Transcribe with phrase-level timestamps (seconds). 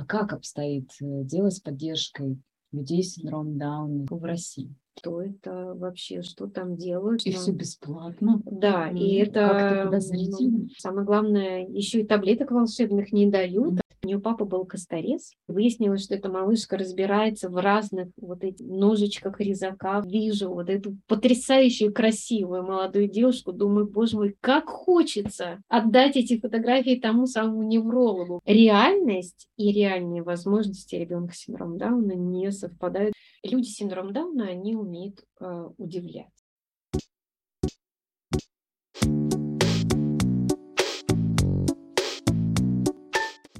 [0.00, 2.38] А как обстоит э, дело с поддержкой
[2.72, 4.74] людей с синдромом Дауна в России?
[4.98, 7.20] Что это вообще, что там делают?
[7.26, 8.40] И но- все бесплатно.
[8.46, 10.68] Да, и М, это зарядили.
[10.78, 13.78] самое главное, еще и таблеток волшебных не дают.
[14.10, 15.34] Нее папа был косторез.
[15.46, 20.00] Выяснилось, что эта малышка разбирается в разных вот этих ножичках резака.
[20.04, 23.52] Вижу вот эту потрясающую красивую молодую девушку.
[23.52, 28.40] Думаю, боже мой, как хочется отдать эти фотографии тому самому неврологу.
[28.44, 33.14] Реальность и реальные возможности ребенка с синдромом Дауна не совпадают.
[33.44, 36.39] Люди с синдромом Дауна, они умеют э, удивлять.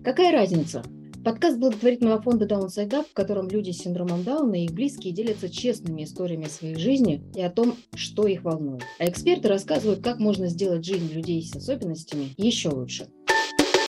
[0.02, 0.82] Какая разница?
[1.22, 5.50] Подкаст благотворительного фонда Downside Up, в котором люди с синдромом Дауна и их близкие делятся
[5.50, 8.82] честными историями своей жизни и о том, что их волнует.
[8.98, 13.08] А эксперты рассказывают, как можно сделать жизнь людей с особенностями еще лучше.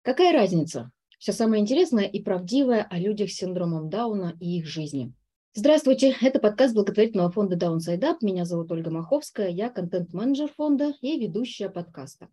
[0.03, 0.91] Какая разница?
[1.19, 5.15] Все самое интересное и правдивое о людях с синдромом Дауна и их жизни.
[5.57, 8.17] Здравствуйте, это подкаст благотворительного фонда Downside Up.
[8.23, 12.28] Меня зовут Ольга Маховская, я контент-менеджер фонда и ведущая подкаста.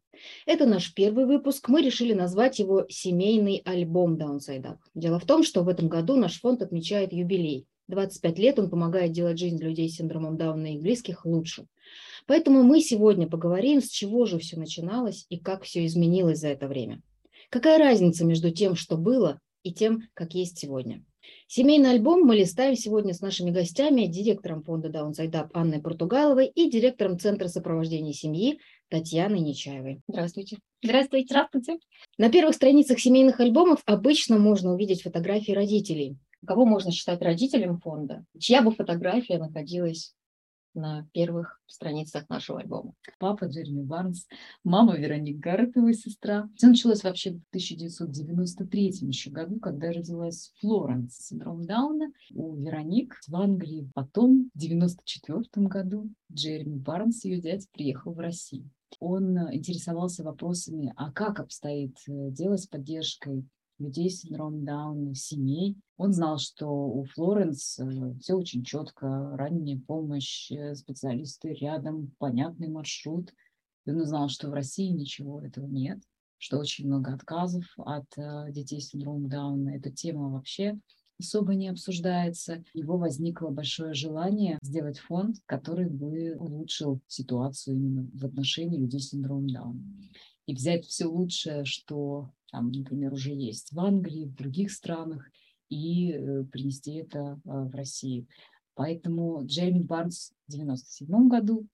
[0.48, 1.70] Это наш первый выпуск.
[1.70, 4.78] Мы решили назвать его «Семейный альбом Downside Up».
[4.95, 7.68] Дело в том, что в этом году наш фонд отмечает юбилей.
[7.90, 11.67] 25 лет он помогает делать жизнь людей с синдромом Дауна и их близких лучше.
[12.26, 16.67] Поэтому мы сегодня поговорим, с чего же все начиналось и как все изменилось за это
[16.67, 17.04] время.
[17.52, 21.04] Какая разница между тем, что было, и тем, как есть сегодня?
[21.48, 26.70] Семейный альбом мы листаем сегодня с нашими гостями, директором фонда Downside Up Анной Португаловой и
[26.70, 30.02] директором Центра сопровождения семьи Татьяной Нечаевой.
[30.08, 30.58] Здравствуйте.
[30.84, 31.28] Здравствуйте.
[31.30, 31.78] Здравствуйте.
[32.18, 36.18] На первых страницах семейных альбомов обычно можно увидеть фотографии родителей.
[36.46, 38.26] Кого можно считать родителем фонда?
[38.40, 40.14] Чья бы фотография находилась
[40.73, 42.94] на первых страницах нашего альбома?
[43.19, 44.27] Папа Джереми Барнс,
[44.64, 46.50] мама Вероника Гарретова, сестра.
[46.55, 53.16] Все началось вообще в 1993 еще году, когда родилась Флоренс с синдромом Дауна у Вероник
[53.27, 53.89] в Англии.
[53.94, 58.70] Потом в 1994 году Джереми Барнс, ее дядя, приехал в Россию.
[58.99, 63.45] Он э, интересовался вопросами, а как обстоит э, дело с поддержкой
[63.81, 65.77] людей с синдромом Дауна, семей.
[65.97, 67.80] Он знал, что у Флоренс
[68.21, 73.33] все очень четко, ранняя помощь, э, специалисты рядом, понятный маршрут.
[73.86, 75.99] И он узнал, что в России ничего этого нет,
[76.37, 79.69] что очень много отказов от э, детей с синдромом Дауна.
[79.69, 80.80] Эта тема вообще
[81.19, 82.63] особо не обсуждается.
[82.73, 88.99] У него возникло большое желание сделать фонд, который бы улучшил ситуацию именно в отношении людей
[88.99, 89.83] с синдромом Дауна.
[90.48, 95.30] И взять все лучшее, что там, например, уже есть в Англии, в других странах,
[95.70, 98.28] и э, принести это э, в Россию.
[98.76, 101.67] Поэтому Джереми Барнс в 1997 году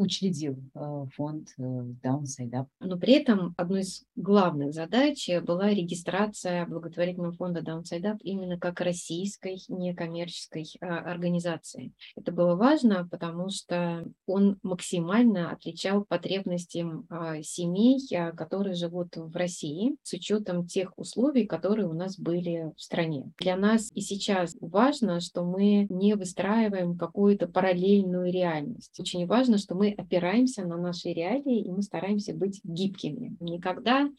[0.00, 2.66] учредил э, фонд э, Downside Up.
[2.80, 8.80] Но при этом одной из главных задач была регистрация благотворительного фонда Downside Up именно как
[8.80, 11.92] российской некоммерческой организации.
[12.16, 17.98] Это было важно, потому что он максимально отвечал потребностям а, семей,
[18.36, 23.30] которые живут в России, с учетом тех условий, которые у нас были в стране.
[23.38, 28.98] Для нас и сейчас важно, что мы не выстраиваем какую-то параллельную реальность.
[28.98, 33.36] Очень важно, что мы опираемся на наши реалии, и мы стараемся быть гибкими.
[33.40, 34.10] Никогда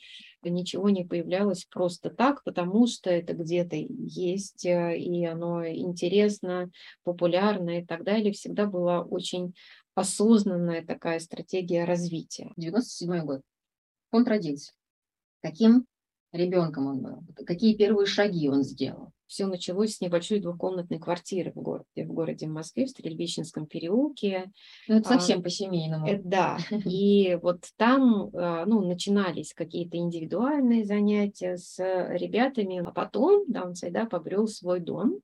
[0.44, 6.72] ничего не появлялось просто так, потому что это где-то есть, э, и оно интересно,
[7.04, 8.34] популярно и так далее.
[8.34, 9.54] Всегда была очень
[9.96, 12.52] осознанная такая стратегия развития.
[12.58, 13.42] 97 год.
[14.12, 14.74] Фонд родился.
[15.42, 15.86] Каким
[16.32, 17.24] ребенком он был?
[17.46, 19.12] Какие первые шаги он сделал?
[19.28, 24.52] Все началось с небольшой двухкомнатной квартиры в городе, в городе Москве, в Стрельбищенском переулке.
[24.90, 26.06] Ну, это А, совсем по-семейному.
[26.06, 33.46] Э, Да, и вот там а, ну, начинались какие-то индивидуальные занятия с ребятами, а потом
[33.50, 35.22] Downside Up обрел свой дом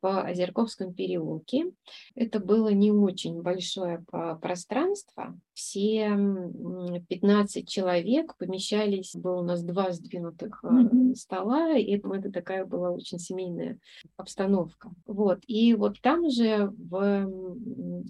[0.00, 1.72] в Озерковском переулке.
[2.14, 4.04] Это было не очень большое
[4.40, 5.38] пространство.
[5.52, 11.14] Все м, 15 человек помещались, было у нас два сдвинутых Мгм.
[11.14, 13.78] стола, и это, это такая была очень семейная
[14.16, 14.90] обстановка.
[15.06, 15.40] Вот.
[15.46, 17.30] И вот там же в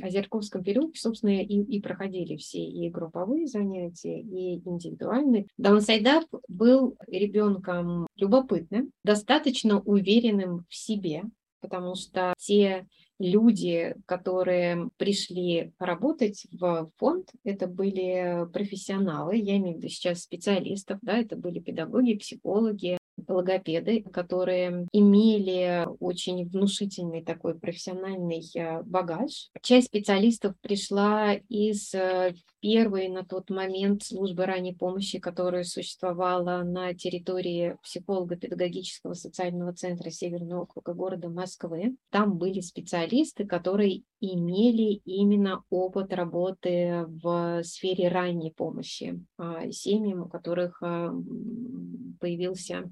[0.02, 5.46] Озерковском переулке, собственно, и, и проходили все и групповые занятия, и индивидуальные.
[5.58, 11.24] Up был ребенком любопытным, достаточно уверенным в себе,
[11.60, 12.86] потому что те
[13.18, 20.98] люди, которые пришли работать в фонд, это были профессионалы, я имею в виду сейчас специалистов,
[21.02, 22.98] да, это были педагоги, психологи,
[23.28, 29.50] логопеды, которые имели очень внушительный такой профессиональный э, багаж.
[29.62, 36.94] Часть специалистов пришла из э, первой на тот момент службы ранней помощи, которая существовала на
[36.94, 41.96] территории психолого-педагогического социального центра Северного округа города Москвы.
[42.10, 50.28] Там были специалисты, которые имели именно опыт работы в сфере ранней помощи а, семьям, у
[50.28, 51.12] которых а,
[52.20, 52.90] появился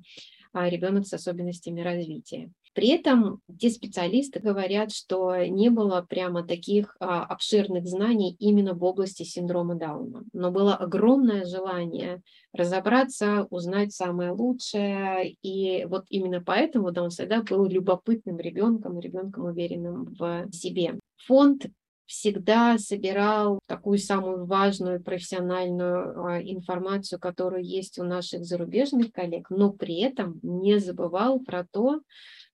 [0.53, 2.51] а, ребенок с особенностями развития.
[2.79, 8.85] При этом те специалисты говорят, что не было прямо таких а, обширных знаний именно в
[8.85, 12.23] области синдрома Дауна, но было огромное желание
[12.53, 20.15] разобраться, узнать самое лучшее, и вот именно поэтому Даун всегда был любопытным ребенком, ребенком уверенным
[20.17, 21.01] в себе.
[21.27, 21.67] Фонд
[22.07, 29.73] всегда собирал такую самую важную профессиональную а, информацию, которая есть у наших зарубежных коллег, но
[29.73, 32.03] при этом не забывал про то,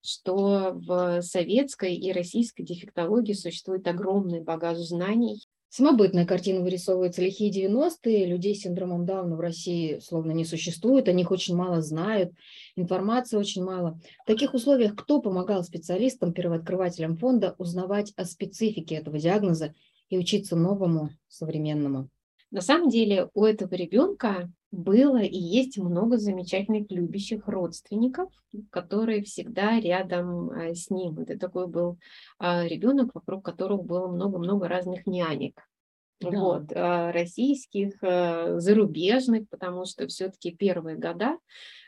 [0.04, 5.48] что в советской и российской дефектологии существует огромный багаж знаний.
[5.70, 8.26] Самобытная картина вырисовывается лихие 90-е.
[8.26, 12.32] Людей с синдромом Дауна в России словно не существует, о них очень мало знают,
[12.76, 13.98] информации очень мало.
[14.22, 19.74] В таких условиях кто помогал специалистам, первооткрывателям фонда узнавать о специфике этого диагноза
[20.10, 22.08] и учиться новому, современному?
[22.50, 28.30] На самом деле у этого ребенка было и есть много замечательных любящих родственников,
[28.70, 31.18] которые всегда рядом а, с ним.
[31.20, 31.98] Это такой был
[32.38, 35.60] а, ребенок, вокруг которого было много-много разных нянек.
[36.20, 36.30] Да.
[36.30, 41.38] Вот, а, российских, зарубежных, потому что все-таки первые года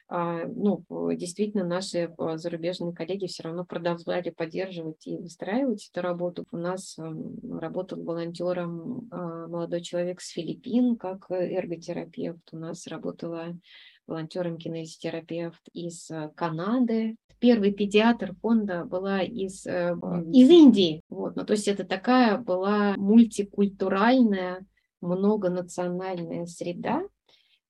[0.08, 6.44] ну, действительно наши а, зарубежные коллеги все равно продолжали поддерживать и выстраивать эту работу.
[6.52, 12.48] У нас работал волонтером а, молодой человек с Филиппин, как эрготерапевт.
[12.52, 13.58] У нас работала
[14.06, 17.16] волонтером кинезитерапевт из Канады.
[17.40, 19.94] Первый педиатр фонда была из, э,
[20.32, 21.02] из Индии.
[21.10, 21.36] Вот.
[21.36, 24.64] Ну, то есть это такая была мультикультуральная,
[25.00, 27.02] многонациональная среда.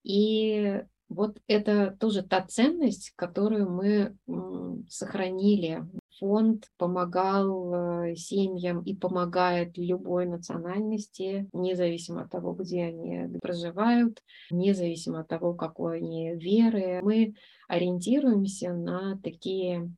[0.04, 4.16] И вот это тоже та ценность, которую мы
[4.88, 5.84] сохранили.
[6.18, 15.20] Фонд помогал э, семьям и помогает любой национальности, независимо от того, где они проживают, независимо
[15.20, 17.00] от того, какой они веры.
[17.02, 17.34] Мы
[17.68, 19.90] ориентируемся на такие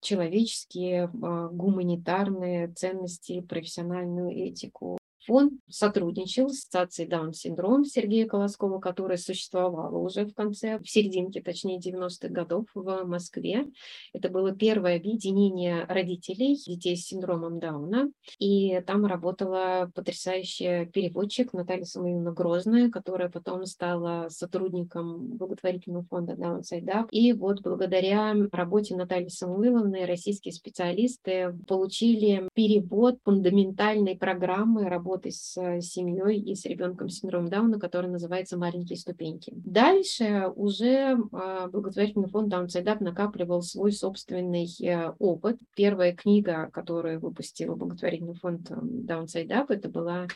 [0.00, 4.98] человеческие, а, гуманитарные ценности, профессиональную этику.
[5.26, 11.80] Фонд сотрудничал с Ассоциацией Даун-синдром Сергея Колоскова, которая существовала уже в конце, в серединке, точнее,
[11.80, 13.66] 90-х годов в Москве.
[14.12, 18.10] Это было первое объединение родителей детей с синдромом Дауна.
[18.38, 26.60] И там работала потрясающая переводчик Наталья Самуиловна Грозная, которая потом стала сотрудником благотворительного фонда Down
[26.60, 27.08] Side Up.
[27.10, 35.56] И вот благодаря работе Натальи Самуиловны российские специалисты получили перевод фундаментальной программы работы работы с
[35.56, 39.52] э, семьей и с ребенком с синдромом Дауна, который называется «Маленькие ступеньки».
[39.56, 45.58] Дальше уже а, благотворительный фонд Up накапливал свой собственный э, опыт.
[45.74, 50.26] Первая книга, которую выпустил благотворительный фонд Downside Up, это была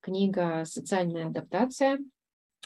[0.00, 1.98] книга «Социальная адаптация».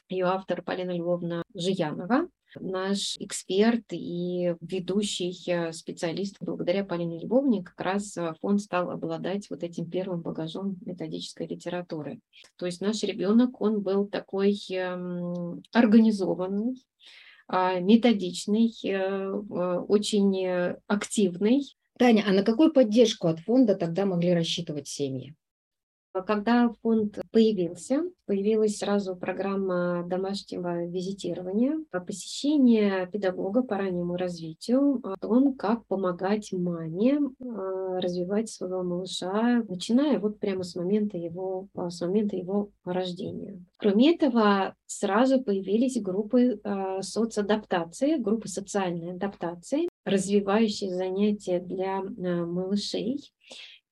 [0.08, 6.36] Ее автор Полина Львовна Жиянова наш эксперт и ведущий э, специалист.
[6.40, 12.20] Благодаря Полине Львовне как раз э, фонд стал обладать вот этим первым багажом методической литературы.
[12.56, 16.82] То есть наш ребенок, он был такой эм, организованный,
[17.48, 19.30] а, методичный, э,
[19.88, 21.76] очень активный.
[21.98, 25.34] Таня, а на какую поддержку от фонда тогда могли рассчитывать семьи?
[26.12, 35.54] Когда фонд появился, появилась сразу программа домашнего визитирования, посещение педагога по раннему развитию, о том,
[35.54, 42.00] как помогать маме а, развивать своего малыша, начиная вот прямо с момента его, а, с
[42.00, 43.64] момента его рождения.
[43.76, 53.32] Кроме этого, сразу появились группы а, соцадаптации, группы социальной адаптации, развивающие занятия для малышей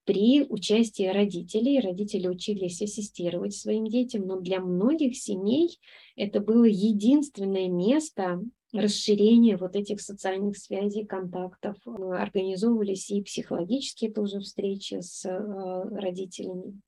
[0.08, 1.80] при участии родителей.
[1.80, 5.78] Родители учились ассистировать своим детям, но для многих семей
[6.16, 11.76] это было единственное место расширения вот этих социальных связей, контактов.
[11.86, 16.80] Организовывались и психологические тоже встречи с э, родителями.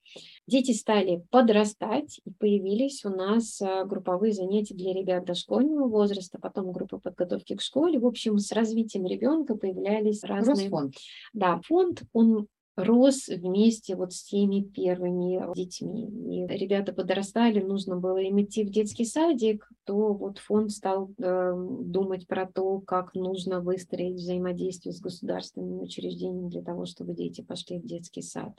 [0.47, 6.73] Дети стали подрастать, и появились у нас э, групповые занятия для ребят дошкольного возраста, потом
[6.73, 7.99] группа подготовки к школе.
[7.99, 10.55] В общем, с развитием ребенка появлялись разные...
[10.55, 10.95] Росфонд.
[11.35, 12.47] Да, фонд, он
[12.85, 16.07] рос вместе вот с теми первыми детьми.
[16.07, 21.55] И ребята подрастали, нужно было им идти в детский садик, то вот фонд стал э,
[21.81, 27.79] думать про то, как нужно выстроить взаимодействие с государственными учреждениями для того, чтобы дети пошли
[27.79, 28.53] в детский сад.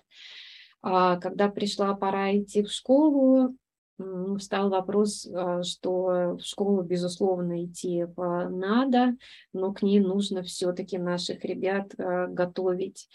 [0.82, 3.56] А когда пришла пора идти в школу,
[4.38, 9.16] встал вопрос, а, что в школу, безусловно, идти надо,
[9.54, 13.08] но к ней нужно все-таки наших ребят а, готовить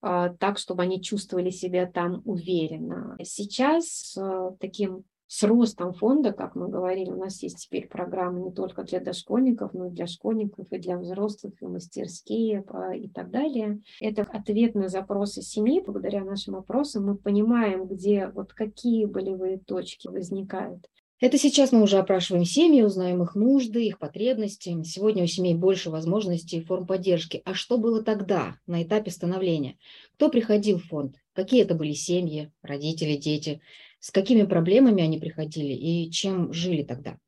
[0.00, 3.16] так, чтобы они чувствовали себя там уверенно.
[3.22, 4.16] Сейчас
[4.60, 8.98] таким с ростом фонда, как мы говорили, у нас есть теперь программы не только для
[8.98, 12.64] дошкольников, но и для школьников, и для взрослых, и мастерские,
[12.96, 13.82] и так далее.
[14.00, 15.82] Это ответ на запросы семьи.
[15.84, 20.88] Благодаря нашим опросам мы понимаем, где вот какие болевые точки возникают.
[21.20, 24.80] Это сейчас мы уже опрашиваем семьи, узнаем их нужды, их потребности.
[24.84, 27.42] Сегодня у семей больше возможностей и форм поддержки.
[27.44, 29.78] А что было тогда, на этапе становления?
[30.14, 31.16] Кто приходил в фонд?
[31.32, 33.60] Какие это были семьи, родители, дети?
[33.98, 37.18] С какими проблемами они приходили и чем жили тогда?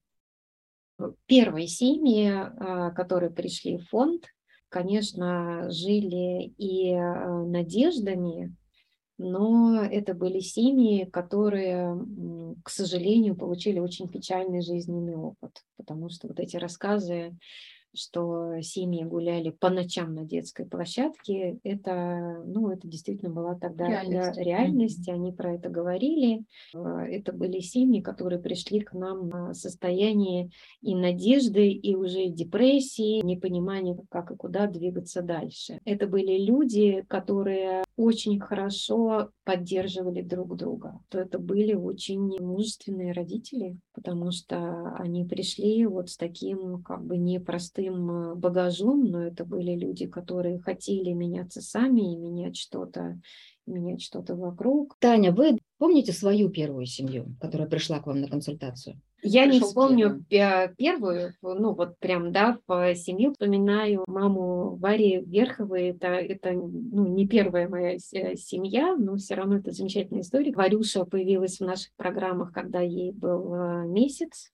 [1.26, 4.26] Первые семьи, а, которые пришли в фонд,
[4.68, 8.54] конечно, жили и а, надеждами,
[9.22, 11.94] но это были семьи, которые,
[12.64, 17.36] к сожалению, получили очень печальный жизненный опыт, потому что вот эти рассказы
[17.94, 24.38] что семьи гуляли по ночам на детской площадке, это, ну, это действительно была тогда реальность.
[24.38, 25.14] реальность, mm-hmm.
[25.14, 26.44] они про это говорили.
[26.74, 30.50] Э, это были семьи, которые пришли к нам в состоянии
[30.82, 35.80] и надежды, и уже депрессии, непонимания, как и куда двигаться дальше.
[35.84, 41.00] Это были люди, которые очень хорошо поддерживали друг друга.
[41.10, 47.18] То это были очень мужественные родители, потому что они пришли вот с таким как бы
[47.18, 53.20] непростым э, багажом, но это были люди, которые хотели меняться сами и менять что-то
[53.66, 54.96] менять что-то вокруг.
[54.98, 59.00] Таня, вы помните свою первую семью, которая пришла к вам на консультацию?
[59.22, 60.74] Я не вспомню первую.
[60.76, 67.26] первую, ну вот прям, да, по семье вспоминаю маму Вари Верховой, это, это ну, не
[67.26, 70.52] первая моя семья, но все равно это замечательная история.
[70.52, 74.50] Варюша появилась в наших программах, когда ей был э, месяц,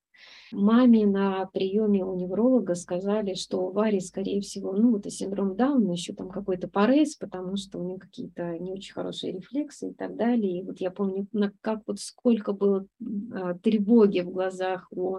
[0.53, 5.93] Маме на приеме у невролога сказали, что у Вари, скорее всего, ну, это синдром Дауна,
[5.93, 10.17] еще там какой-то парез, потому что у нее какие-то не очень хорошие рефлексы и так
[10.17, 10.61] далее.
[10.61, 11.27] И вот я помню,
[11.61, 12.87] как вот сколько было
[13.33, 15.19] а, тревоги в глазах у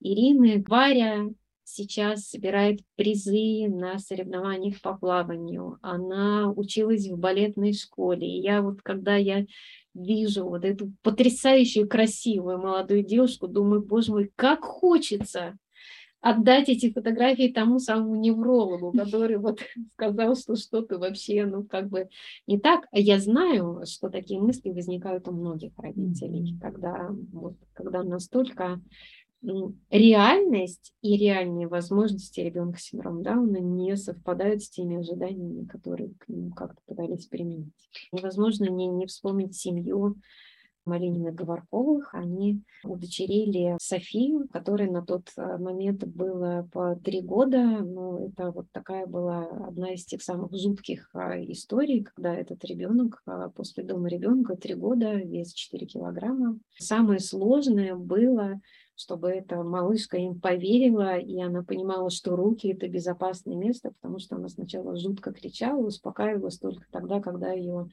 [0.00, 0.64] Ирины.
[0.68, 1.28] Варя
[1.64, 5.78] сейчас собирает призы на соревнованиях по плаванию.
[5.82, 8.26] Она училась в балетной школе.
[8.26, 9.44] И я вот, когда я
[10.02, 15.56] вижу вот эту потрясающую, красивую молодую девушку, думаю, боже мой, как хочется
[16.20, 19.60] отдать эти фотографии тому самому неврологу, который вот
[19.94, 22.08] сказал, что что-то вообще, ну, как бы
[22.46, 22.86] не так.
[22.90, 28.80] А я знаю, что такие мысли возникают у многих родителей, когда, вот, когда настолько
[29.90, 36.28] реальность и реальные возможности ребенка с синдромом Дауна не совпадают с теми ожиданиями, которые к
[36.28, 37.72] нему как-то пытались применить.
[38.12, 40.16] Невозможно не, не вспомнить семью
[40.88, 42.14] Малинина Говорковых.
[42.14, 47.62] Они удочерили Софию, которой на тот э, момент было по три года.
[47.62, 53.22] Ну, это вот такая была одна из тех самых жутких а, историй, когда этот ребенок
[53.26, 56.58] а, после дома ребенка три года, вес 4 килограмма.
[56.78, 58.60] Самое сложное было
[58.98, 64.34] чтобы эта малышка им поверила, и она понимала, что руки– это безопасное место, потому что
[64.34, 67.88] она сначала жутко кричала, успокаивалась только тогда, когда ее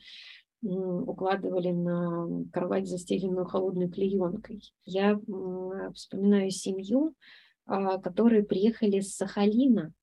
[0.64, 4.74] укладывали на кровать, застеленную холодной клеенкой.
[4.84, 5.20] Я
[5.94, 7.14] вспоминаю семью,
[7.68, 9.94] а, которые приехали с Сахалина,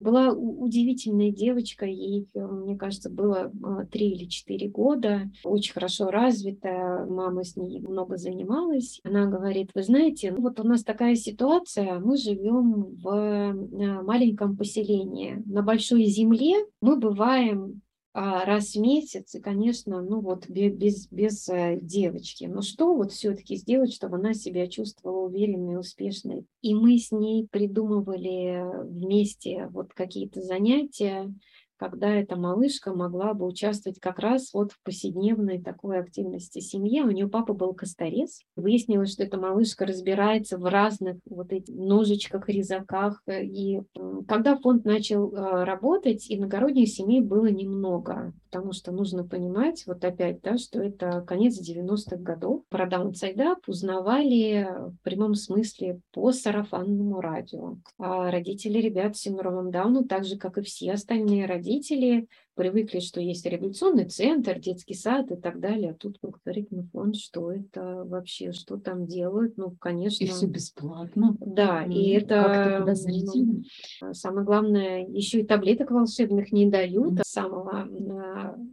[0.00, 6.10] была удивительная девочка, ей, э, мне кажется, было а, три или четыре года, очень хорошо
[6.10, 9.00] развитая, мама с ней много занималась.
[9.04, 14.56] Она говорит, вы знаете, ну вот у нас такая ситуация, мы живем в а, маленьком
[14.56, 17.82] поселении, на большой земле мы бываем
[18.18, 22.44] раз в месяц, и, конечно, ну вот без, без э, девочки.
[22.44, 26.46] Но что вот все-таки сделать, чтобы она себя чувствовала уверенной и успешной?
[26.60, 31.32] И мы с ней придумывали вместе вот какие-то занятия,
[31.78, 37.00] когда эта малышка могла бы участвовать как раз вот в повседневной такой активности семьи.
[37.00, 38.42] У нее папа был косторез.
[38.56, 43.22] Выяснилось, что эта малышка разбирается в разных вот этих ножичках, резаках.
[43.26, 43.80] И
[44.26, 50.40] когда фонд начал э, работать, иногородних семей было немного, потому что нужно понимать, вот опять,
[50.42, 52.62] да, что это конец 90-х годов.
[52.68, 57.76] Про даунсайдап узнавали в прямом смысле по сарафанному радио.
[57.98, 62.98] А родители ребят с синдромом Дауна, так же, как и все остальные родители, родители привыкли,
[62.98, 68.02] что есть революционный центр, детский сад и так далее, а тут благотворительный фонд, что это
[68.04, 70.24] вообще, что там делают, ну, конечно.
[70.24, 71.36] И все бесплатно.
[71.38, 72.78] Да, mm, и это...
[72.80, 73.62] подозрительно.
[74.00, 77.22] Ну, самое главное, еще и таблеток волшебных не дают mm.
[77.24, 77.88] с самого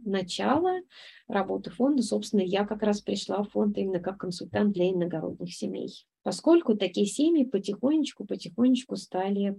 [0.04, 0.80] начала
[1.28, 2.02] работы фонда.
[2.02, 6.06] Собственно, я как раз пришла в фонд именно как консультант для иногородних семей.
[6.26, 9.56] Поскольку такие семьи потихонечку-потихонечку стали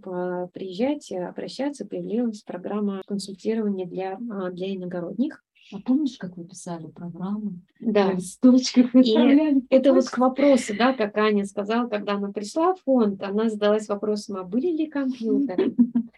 [0.54, 5.46] приезжать, обращаться, появилась программа консультирования для, а, для иногородних.
[5.72, 7.54] А помнишь, как вы писали программу?
[7.80, 8.12] Да.
[8.12, 13.24] Листочках И это вот к вопросу, да, как Аня сказала, когда она пришла в фонд,
[13.24, 15.74] она задалась вопросом, а были ли компьютеры?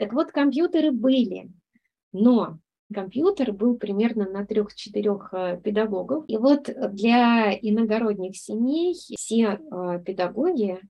[0.00, 1.48] Так вот, компьютеры были,
[2.12, 2.58] но
[2.92, 6.24] компьютер был примерно на трех-четырех э, педагогов.
[6.28, 10.80] И вот для иногородних семей все э, педагоги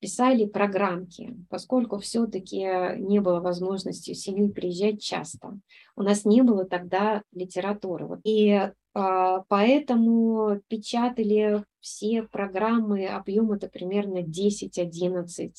[0.00, 2.60] писали программки, поскольку все-таки
[2.98, 5.58] не было возможности у семьи приезжать часто.
[5.96, 8.20] У нас не было тогда литературы.
[8.22, 15.52] И а, поэтому печатали все программы, объем это примерно 10-11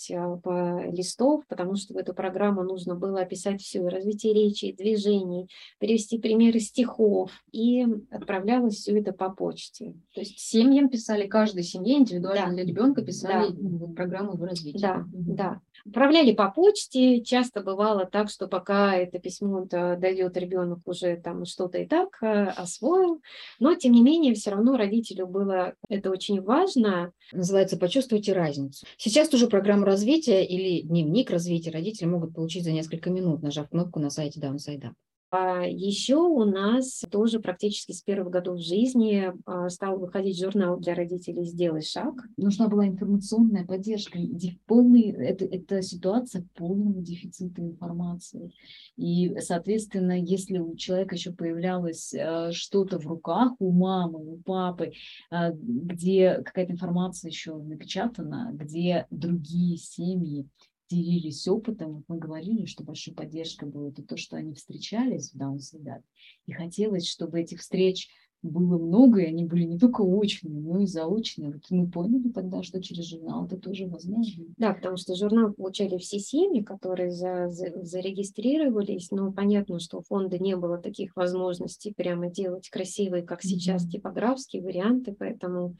[0.43, 6.17] а, листов, потому что в эту программу нужно было описать все, развитие речи, движений, перевести
[6.17, 9.93] примеры стихов, и отправлялось все это по почте.
[10.15, 12.53] То есть семьям писали, каждой семье индивидуально да.
[12.53, 13.85] для ребенка писали да.
[13.93, 14.81] программу в развитии.
[14.81, 15.35] Да, угу.
[15.35, 15.61] да.
[15.85, 21.77] Отправляли по почте, часто бывало так, что пока это письмо дойдет ребенок уже там что-то
[21.77, 23.21] и так э, освоил,
[23.59, 27.11] но тем не менее все равно родителю было это очень важно.
[27.31, 28.85] Называется «Почувствуйте разницу».
[28.97, 33.99] Сейчас тоже программу развития или дневник развития родители могут получить за несколько минут, нажав кнопку
[33.99, 34.93] на сайте Downside Up.
[35.31, 40.93] А еще у нас тоже практически с первых годов жизни а, стал выходить журнал для
[40.93, 42.13] родителей «Сделай шаг».
[42.37, 44.19] Нужна была информационная поддержка.
[44.65, 48.53] Полный, это, это ситуация полного дефицита информации.
[48.97, 54.93] И, соответственно, если у человека еще появлялось а, что-то в руках у мамы, у папы,
[55.31, 60.47] где какая-то информация еще напечатана, где другие семьи
[60.89, 62.03] делились опытом.
[62.07, 66.01] Мы говорили, что большой поддержкой было это то, что они встречались в Даунсайдат.
[66.45, 68.09] И хотелось, чтобы этих встреч
[68.45, 71.51] было много, и они были не только очные, но и заочные.
[71.51, 74.45] Вот мы поняли тогда, что через журнал это тоже возможно.
[74.57, 80.01] Да, потому что журнал получали все семьи, которые за, за, зарегистрировались, но понятно, что у
[80.01, 83.47] фонда не было таких возможностей прямо делать красивые, как mm-hmm.
[83.47, 85.75] сейчас, типографские варианты, поэтому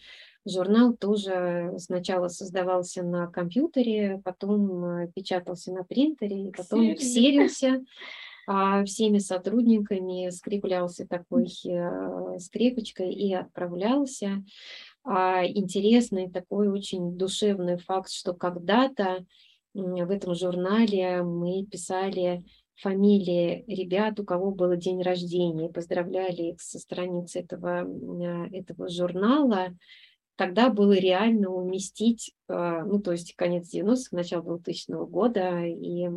[0.48, 7.82] Журнал тоже сначала создавался на компьютере, потом э, печатался на принтере, и потом серился
[8.48, 14.44] а всеми сотрудниками, скреплялся такой э, скрепочкой и отправлялся.
[15.04, 19.26] А интересный такой очень душевный факт, что когда-то
[19.74, 22.44] в этом журнале мы писали
[22.76, 29.76] фамилии ребят, у кого был день рождения, поздравляли их со страницы этого, э, этого журнала
[30.36, 36.10] тогда было реально уместить, а, ну, то есть конец 90-х, начало 2000 года, и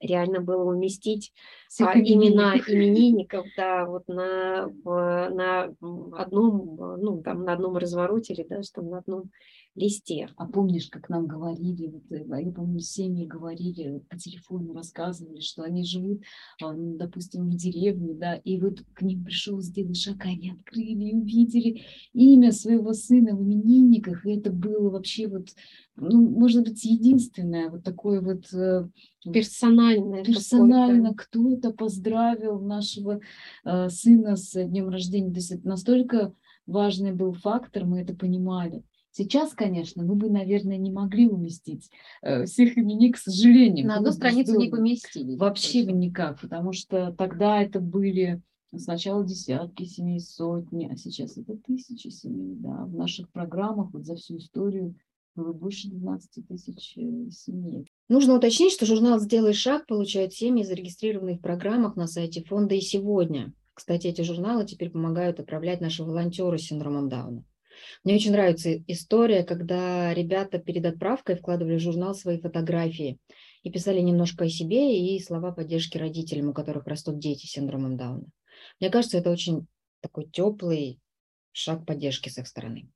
[0.00, 1.32] реально было уместить
[1.80, 5.74] а, имена именинников, да, вот на, на
[6.16, 9.30] одном, ну, там, на одном развороте или даже там на одном
[9.78, 10.28] листе.
[10.36, 15.62] А помнишь, как нам говорили, вот, э, я помню, семьи говорили, по телефону рассказывали, что
[15.62, 16.22] они живут,
[16.62, 21.04] а, ну, допустим, в деревне, да, и вот к ним пришел сделать шаг, они открыли
[21.04, 25.48] и увидели имя своего сына в именинниках, и это было вообще вот,
[25.96, 28.88] ну, может быть, единственное вот такое вот э,
[29.32, 30.24] персональное.
[30.24, 33.20] Персонально кто-то поздравил нашего
[33.64, 35.30] э, сына с днем рождения.
[35.30, 36.34] То есть это настолько
[36.66, 38.84] важный был фактор, мы это понимали.
[39.18, 41.90] Сейчас, конечно, мы бы, наверное, не могли уместить
[42.22, 43.88] э, всех именей, к сожалению.
[43.88, 45.34] На одну страницу не поместили.
[45.34, 48.40] Вообще бы никак, потому что тогда это были
[48.72, 52.54] сначала десятки семей, сотни, а сейчас это тысячи семей.
[52.60, 52.84] Да.
[52.84, 54.94] В наших программах вот за всю историю
[55.34, 57.90] было больше 12 тысяч э, семей.
[58.08, 62.80] Нужно уточнить, что журнал «Сделай шаг» получают семьи, зарегистрированные в программах на сайте фонда и
[62.80, 63.52] сегодня.
[63.74, 67.44] Кстати, эти журналы теперь помогают отправлять наши волонтеры с синдромом Дауна.
[68.04, 73.18] Мне очень нравится история, когда ребята перед отправкой вкладывали в журнал свои фотографии
[73.62, 77.96] и писали немножко о себе и слова поддержки родителям, у которых растут дети с синдромом
[77.96, 78.26] Дауна.
[78.80, 79.66] Мне кажется, это очень
[80.00, 80.98] такой теплый
[81.52, 82.88] шаг поддержки с их стороны.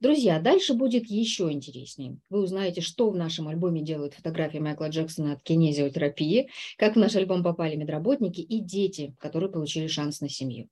[0.00, 2.18] Друзья, дальше будет еще интереснее.
[2.28, 7.14] Вы узнаете, что в нашем альбоме делают фотографии Майкла Джексона от кинезиотерапии, как в наш
[7.14, 10.68] альбом попали медработники и дети, которые получили шанс на семью.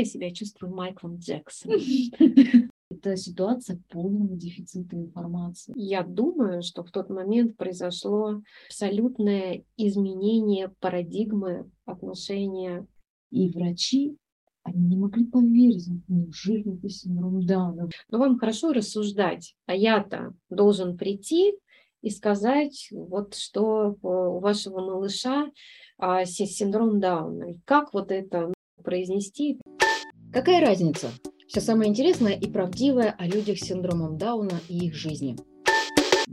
[0.00, 1.80] Я себя чувствую Майклом Джексоном.
[2.90, 5.72] это ситуация полного дефицита информации.
[5.76, 12.86] Я думаю, что в тот момент произошло абсолютное изменение парадигмы отношения.
[13.30, 14.16] И врачи
[14.64, 17.88] они не могли поверить, неужели это синдром Дауна.
[18.10, 21.54] Но вам хорошо рассуждать, а я-то должен прийти
[22.02, 25.50] и сказать, вот что у вашего малыша
[25.96, 27.58] а, синдром Дауна.
[27.64, 29.60] Как вот это произнести?
[30.32, 31.10] Какая разница?
[31.48, 35.36] Все самое интересное и правдивое о людях с синдромом Дауна и их жизни.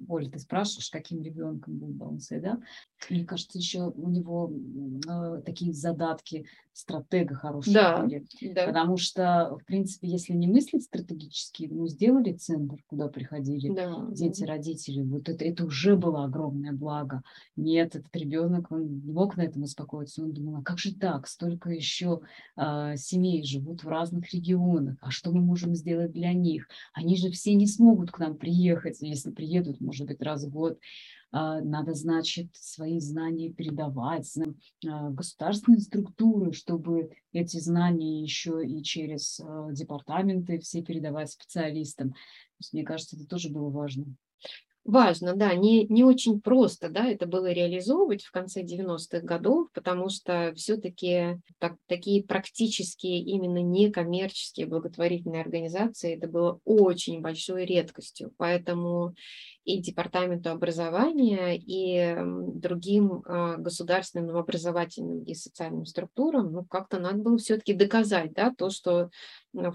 [0.08, 2.62] Оля, ты спрашиваешь, каким ребенком был Даунсей, да?
[3.10, 4.54] Мне кажется, еще у него
[5.10, 6.46] э, такие задатки
[6.78, 8.26] стратега хорошие да, были.
[8.54, 8.68] Да.
[8.68, 14.08] Потому что, в принципе, если не мыслить стратегически, ну, сделали центр, куда приходили да.
[14.12, 17.24] дети, родители, вот это, это уже было огромное благо.
[17.56, 21.28] Нет, этот ребенок, он не мог на этом успокоиться, он думал, а как же так,
[21.28, 22.22] столько еще
[22.56, 26.68] э, семей живут в разных регионах, а что мы можем сделать для них?
[26.94, 30.80] Они же все не смогут к нам приехать, если приедут, может быть, раз в год.
[31.32, 34.32] А, надо, значит, свои знания передавать
[34.86, 42.14] а, государственные структуры, чтобы эти знания еще и через а, департаменты все передавать специалистам.
[42.72, 44.06] Мне кажется, это тоже было важно.
[44.88, 50.08] Важно, да, не, не очень просто, да, это было реализовывать в конце 90-х годов, потому
[50.08, 59.14] что все-таки так, такие практические, именно некоммерческие благотворительные организации, это было очень большой редкостью, поэтому
[59.68, 62.16] и Департаменту образования, и
[62.54, 68.70] другим а, государственным образовательным и социальным структурам, ну, как-то надо было все-таки доказать, да, то,
[68.70, 69.10] что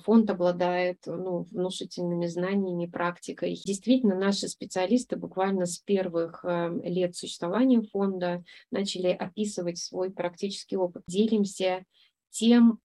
[0.05, 3.61] фонд обладает ну, внушительными знаниями, практикой.
[3.67, 11.03] Действительно, наши специалисты буквально с первых эм, лет существования фонда начали описывать свой практический опыт.
[11.07, 11.85] Делимся
[12.31, 12.82] тем, а,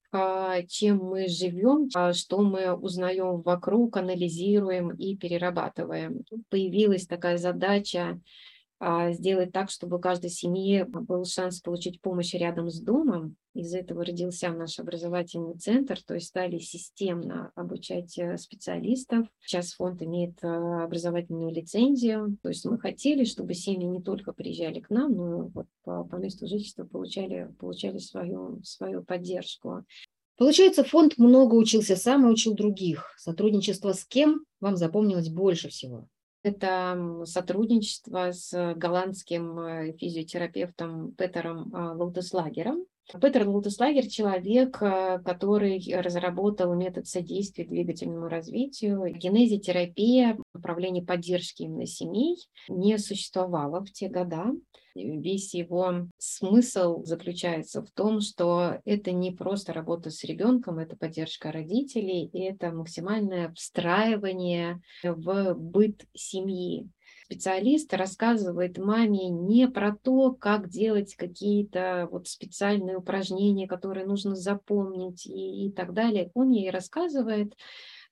[0.67, 6.23] чем мы живем, а, что мы узнаем вокруг, анализируем и перерабатываем.
[6.49, 8.19] Появилась такая задача а,
[9.11, 13.35] сделать так, чтобы у каждой семьи был шанс получить помощь рядом с домом.
[13.57, 19.27] Из этого родился наш образовательный центр, то есть стали системно обучать э, специалистов.
[19.39, 24.79] Сейчас фонд имеет э, образовательную лицензию, то есть мы хотели, чтобы семьи не только приезжали
[24.79, 29.83] к нам, но вот по, по месту жительства получали, получали свою, свою поддержку.
[30.37, 33.11] Получается, фонд много учился сам и учил других.
[33.17, 36.07] Сотрудничество с кем вам запомнилось больше всего?
[36.47, 42.85] Это сотрудничество с голландским э, физиотерапевтом Петером а, Лаутеслагером.
[43.13, 49.05] Петер Лутеслагер– человек, э, который разработал метод содействия двигательному развитию.
[49.15, 52.35] Генезитерапия, направление поддержки именно семей,
[52.67, 54.51] не существовало в те года.
[54.93, 61.51] Весь его смысл заключается в том, что это не просто работа с ребенком, это поддержка
[61.51, 66.89] родителей, и это максимальное встраивание в быт семьи
[67.27, 75.25] специалист рассказывает маме не про то, как делать какие-то вот специальные упражнения, которые нужно запомнить
[75.25, 76.31] и, и так далее.
[76.35, 77.53] Он ей рассказывает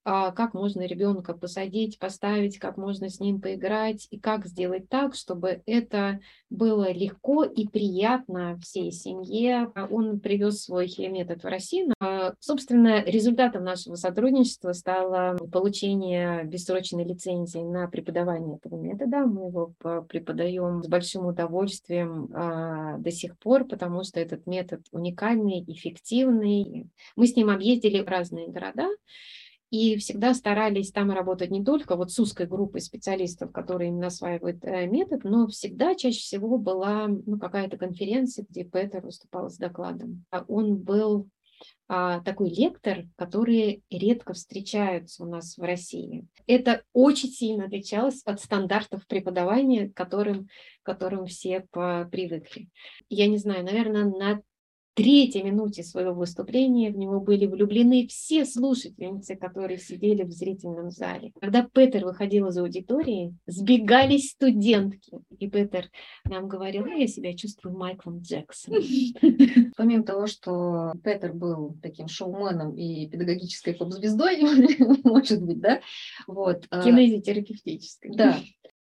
[0.06, 5.62] как можно ребенка посадить, поставить, как можно с ним поиграть, и как сделать так, чтобы
[5.66, 9.72] это было легко и приятно всей семье.
[9.90, 11.94] Он привез свой метод в Россию.
[12.40, 19.26] Собственно, результатом нашего сотрудничества стало получение бессрочной лицензии на преподавание этого метода.
[19.26, 19.74] Мы его
[20.08, 26.88] преподаем с большим удовольствием а, до сих пор, потому что этот метод уникальный, эффективный.
[27.16, 28.90] Мы с ним объездили разные города,
[29.76, 34.64] и всегда старались там работать не только вот с узкой группой специалистов, которые именно осваивают
[34.64, 40.24] э, метод, но всегда чаще всего была ну, какая-то конференция, где Петер выступал с докладом.
[40.32, 41.28] А он был
[41.88, 46.26] а, такой лектор, которые редко встречаются у нас в России.
[46.48, 50.48] Это очень сильно отличалось от стандартов преподавания, которым,
[50.84, 52.70] которым все привыкли.
[53.10, 54.42] Я не знаю, наверное, на
[54.96, 61.34] третьей минуте своего выступления в него были влюблены все слушательницы, которые сидели в зрительном зале.
[61.40, 65.20] Когда Петер выходил из аудитории, сбегались студентки.
[65.38, 65.92] И Петер
[66.24, 68.82] нам говорил, «Ну, я себя чувствую Майклом Джексоном.
[69.78, 74.40] Помимо того, что Петер был таким шоуменом и педагогической поп-звездой,
[75.04, 75.82] может быть, да?
[76.26, 76.66] Вот.
[76.70, 78.16] А Кинезитерапевтической.
[78.16, 78.40] Да.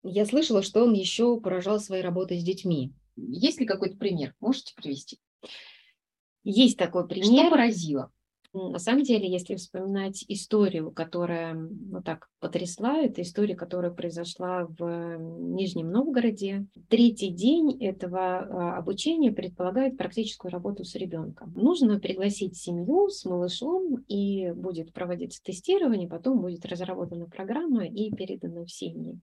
[0.05, 2.92] Я слышала, что он еще поражал своей работой с детьми.
[3.16, 4.35] Есть ли какой-то пример?
[4.38, 5.19] Можете привести?
[6.48, 7.46] Есть такой пример.
[7.46, 8.12] Что поразило?
[8.52, 15.18] На самом деле, если вспоминать историю, которая ну, так потрясла, это история, которая произошла в
[15.18, 16.66] Нижнем Новгороде.
[16.88, 21.52] Третий день этого а, обучения предполагает практическую работу с ребенком.
[21.54, 28.64] Нужно пригласить семью с малышом, и будет проводиться тестирование, потом будет разработана программа и передана
[28.64, 29.18] в семьи.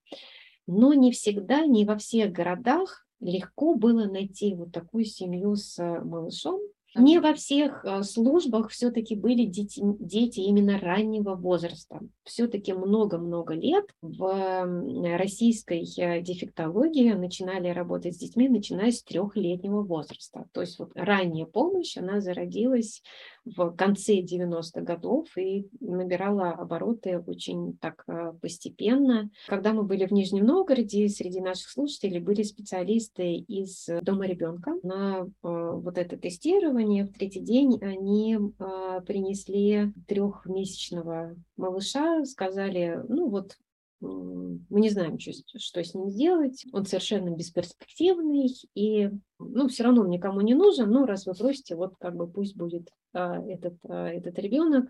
[0.67, 6.59] Но не всегда, не во всех городах легко было найти вот такую семью с малышом,
[6.95, 11.99] не во всех а, службах все-таки были дети, дети именно раннего возраста.
[12.23, 20.45] Все-таки много-много лет в российской э, дефектологии начинали работать с детьми, начиная с трехлетнего возраста.
[20.51, 23.01] То есть вот ранняя помощь, она зародилась
[23.45, 29.29] в конце 90-х годов и набирала обороты очень так э, постепенно.
[29.47, 34.73] Когда мы были в Нижнем Новгороде, среди наших слушателей были специалисты из Дома ребенка.
[34.83, 43.29] На э, вот это тестирование в третий день они э, принесли трехмесячного малыша, сказали, ну
[43.29, 43.57] вот
[44.03, 50.01] мы не знаем, что, что с ним сделать, он совершенно бесперспективный, и ну, все равно
[50.01, 53.75] он никому не нужен, но раз вы просите, вот как бы пусть будет а, этот,
[53.87, 54.89] а, этот ребенок.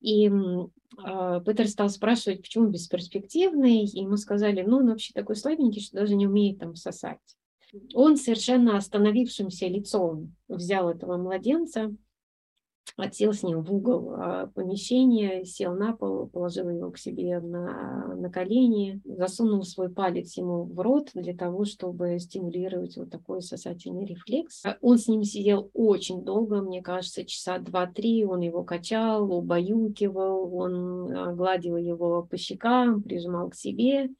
[0.00, 0.30] И
[0.96, 5.98] а, Петер стал спрашивать, почему бесперспективный, и ему сказали, ну, он вообще такой слабенький, что
[5.98, 7.18] даже не умеет там сосать.
[7.94, 11.94] Он совершенно остановившимся лицом взял этого младенца,
[12.96, 18.14] отсел с ним в угол а, помещения, сел на пол, положил его к себе на,
[18.14, 24.04] на колени, засунул свой палец ему в рот для того, чтобы стимулировать вот такой сосательный
[24.04, 24.64] рефлекс.
[24.64, 30.54] А он с ним сидел очень долго, мне кажется, часа два-три, он его качал, убаюкивал,
[30.54, 34.10] он а, гладил его по щекам, прижимал к себе,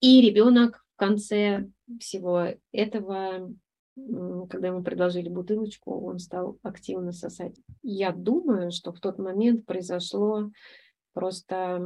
[0.00, 1.68] и ребенок в конце
[2.00, 3.52] всего этого
[3.96, 7.56] когда ему предложили бутылочку, он стал активно сосать.
[7.82, 10.50] Я думаю, что в тот момент произошло
[11.16, 11.82] просто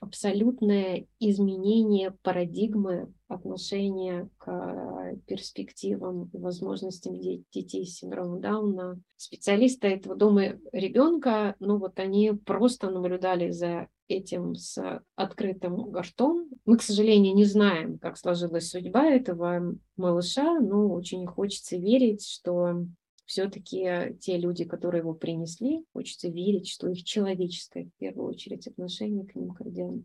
[0.00, 8.98] абсолютное изменение парадигмы отношения к перспективам и возможностям детей с синдромом Дауна.
[9.18, 16.48] Специалисты этого дома ребенка, ну вот они просто наблюдали за этим с открытым ртом.
[16.64, 22.86] Мы, к сожалению, не знаем, как сложилась судьба этого малыша, но очень хочется верить, что
[23.30, 29.24] все-таки те люди, которые его принесли, хочется верить, что их человеческое, в первую очередь, отношение
[29.24, 30.02] к ним кардинально,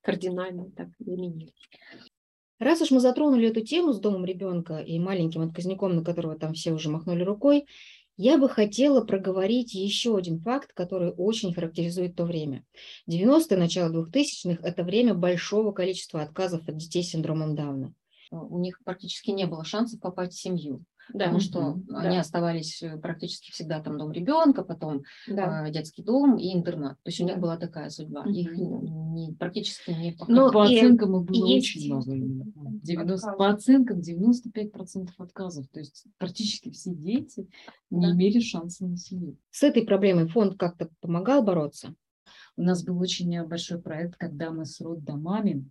[0.00, 1.54] кардинально так изменилось.
[2.58, 6.54] Раз уж мы затронули эту тему с домом ребенка и маленьким отказником, на которого там
[6.54, 7.66] все уже махнули рукой,
[8.16, 12.64] я бы хотела проговорить еще один факт, который очень характеризует то время.
[13.08, 17.94] 90-е, начало 2000-х– это время большого количества отказов от детей с синдромом Дауна.
[18.32, 20.84] У них практически не было шансов попасть в семью.
[21.12, 21.26] Да.
[21.26, 21.96] Потому что mm-hmm.
[21.96, 25.66] они оставались э, практически всегда там дом ребенка, потом да.
[25.66, 26.94] э, детский дом и интернат.
[27.02, 28.24] То есть у них была такая судьба.
[28.24, 28.32] Mm-hmm.
[28.32, 32.08] Их не, практически не Но по и, оценкам их было очень есть...
[32.08, 32.44] много.
[32.82, 35.68] 90, по оценкам 95% отказов.
[35.68, 37.48] То есть практически все дети
[37.90, 37.98] да.
[37.98, 39.36] не имели шанса на семью.
[39.50, 41.94] С этой проблемой фонд как-то помогал бороться?
[42.56, 45.68] У нас был очень большой проект, когда мы с роддомами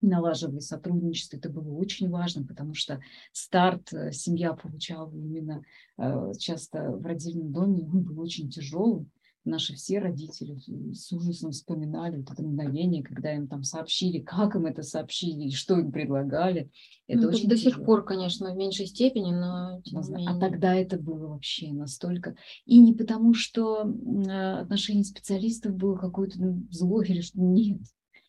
[0.00, 1.36] налаживали сотрудничество.
[1.36, 3.00] Это было очень важно, потому что
[3.32, 5.62] старт э, семья получала именно
[5.96, 9.10] э, часто в родильном доме, он был очень тяжелым.
[9.44, 10.58] Наши все родители
[10.92, 15.52] с ужасом вспоминали вот это мгновение, когда им там сообщили, как им это сообщили и
[15.52, 16.70] что им предлагали.
[17.06, 17.76] Это ну, очень до тяжело.
[17.76, 20.30] сих пор, конечно, в меньшей степени, но тем не менее.
[20.30, 22.36] А тогда это было вообще настолько.
[22.66, 27.80] И не потому, что э, отношение специалистов было какое-то ну, зло или что нет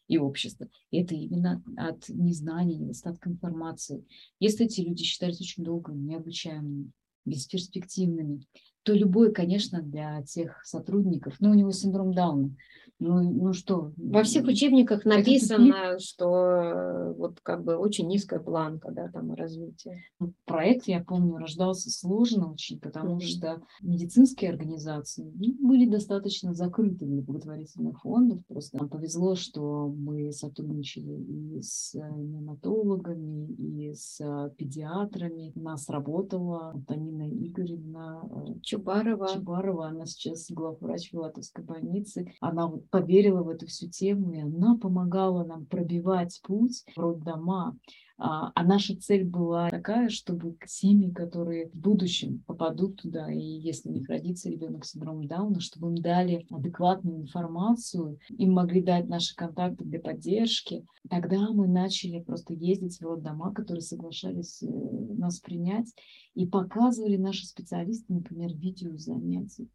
[0.09, 0.67] и общества.
[0.91, 4.05] Это именно от незнания, недостатка информации.
[4.39, 6.91] Если эти люди считаются очень долго необучаемыми,
[7.25, 8.45] бесперспективными,
[8.83, 12.55] то любой, конечно, для тех сотрудников, ну, у него синдром Дауна,
[12.99, 13.93] ну, ну что?
[13.95, 20.03] Во всех учебниках написано, что э, вот как бы очень низкая планка, да, там развития.
[20.19, 23.21] Ну, проект, я помню, рождался сложно очень, потому mm-hmm.
[23.21, 28.45] что медицинские организации ну, были достаточно закрыты для благотворительных фондов.
[28.47, 35.53] Просто нам повезло, что мы сотрудничали и с э, неонатологами, и с э, педиатрами.
[35.55, 38.23] У нас работала Антонина Игоревна
[38.61, 39.29] Чубарова.
[39.33, 42.33] Чубарова, она сейчас главврач Филатовской больницы.
[42.41, 47.77] Она вот поверила в эту всю тему, и она помогала нам пробивать путь в роддома.
[48.21, 53.89] А, а наша цель была такая, чтобы семьи, которые в будущем попадут туда, и если
[53.89, 59.07] у них родится ребенок с синдромом Дауна, чтобы им дали адекватную информацию, им могли дать
[59.07, 60.85] наши контакты для поддержки.
[61.09, 65.87] Тогда мы начали просто ездить в роддома, которые соглашались э, нас принять,
[66.33, 69.69] и показывали наши специалисты, например, видео занятий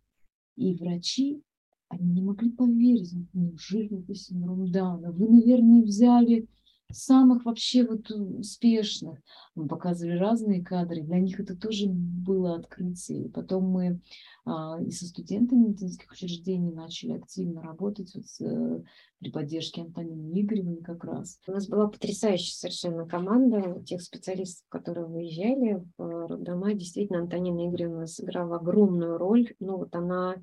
[0.57, 1.43] И врачи,
[1.89, 5.13] они не могли поверить, неужели это синдром Дауна?
[5.13, 6.49] Вы, наверное, взяли
[6.93, 9.19] самых вообще вот успешных.
[9.55, 13.29] Мы показывали разные кадры, для них это тоже было открытие.
[13.31, 14.01] Потом мы
[14.45, 18.83] а, и со студентами медицинских учреждений начали активно работать вот с, э,
[19.19, 21.39] при поддержке Антонины Игоревны как раз.
[21.47, 26.75] У нас была потрясающая совершенно команда тех специалистов, которые выезжали в роддома.
[26.75, 29.55] Действительно, Антонина Игоревна сыграла огромную роль.
[29.61, 30.37] Ну вот она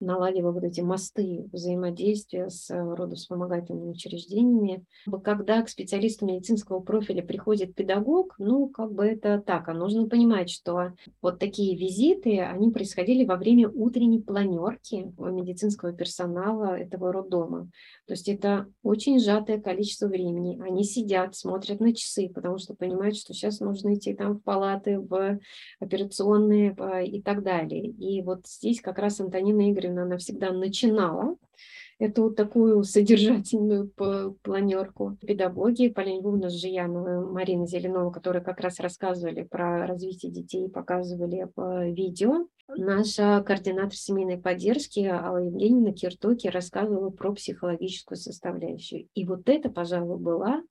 [0.00, 4.84] наладила вот эти мосты взаимодействия с э, родовспомогательными учреждениями.
[5.22, 10.50] Когда к специалисту медицинского профиля приходит педагог, ну, как бы это так, а нужно понимать,
[10.50, 17.68] что вот такие визиты, они происходили во время утренней планерки медицинского персонала этого роддома.
[18.06, 20.60] То есть это очень сжатое количество времени.
[20.60, 24.98] Они сидят, смотрят на часы, потому что понимают, что сейчас нужно идти там в палаты,
[24.98, 25.38] в
[25.78, 26.74] операционные
[27.06, 27.86] и так далее.
[27.86, 31.36] И вот здесь как раз Антонина Игоревна Андреевна, она всегда начинала
[31.98, 33.90] эту вот такую содержательную
[34.42, 35.18] планерку.
[35.20, 41.46] Педагоги Полина Львовна Жиянова, Марина Зеленова, которые как раз рассказывали про развитие детей, показывали
[41.92, 42.46] видео.
[42.68, 49.08] Наша координатор семейной поддержки Алла Евгеньевна Киртоки рассказывала про психологическую составляющую.
[49.14, 50.62] И вот это, пожалуй, была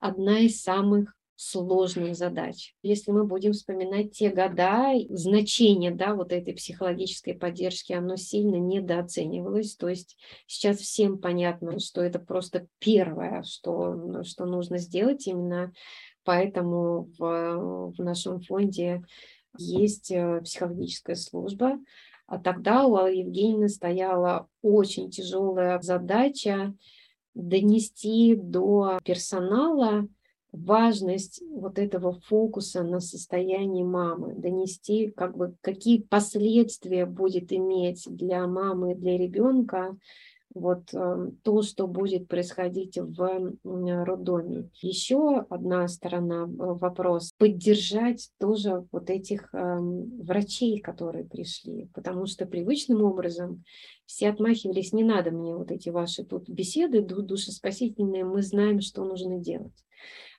[0.00, 2.74] одна из самых сложных задач.
[2.82, 9.76] Если мы будем вспоминать те года, значение да, вот этой психологической поддержки, оно сильно недооценивалось.
[9.76, 10.16] То есть
[10.48, 15.28] сейчас всем понятно, что это просто первое, что, что нужно сделать.
[15.28, 15.72] Именно
[16.24, 19.04] поэтому в, в нашем фонде
[19.56, 21.78] есть э, психологическая служба.
[22.26, 26.74] А тогда у Аллы Евгеньевны стояла очень тяжелая задача
[27.34, 30.08] донести до персонала
[30.52, 38.46] важность вот этого фокуса на состоянии мамы, донести, как бы, какие последствия будет иметь для
[38.46, 39.96] мамы для ребенка
[40.54, 44.70] вот э, то, что будет происходить в роддоме.
[44.80, 52.46] Еще одна сторона э, вопрос поддержать тоже вот этих э, врачей, которые пришли, потому что
[52.46, 53.64] привычным образом
[54.06, 59.38] все отмахивались, не надо мне вот эти ваши тут беседы душеспасительные, мы знаем, что нужно
[59.38, 59.84] делать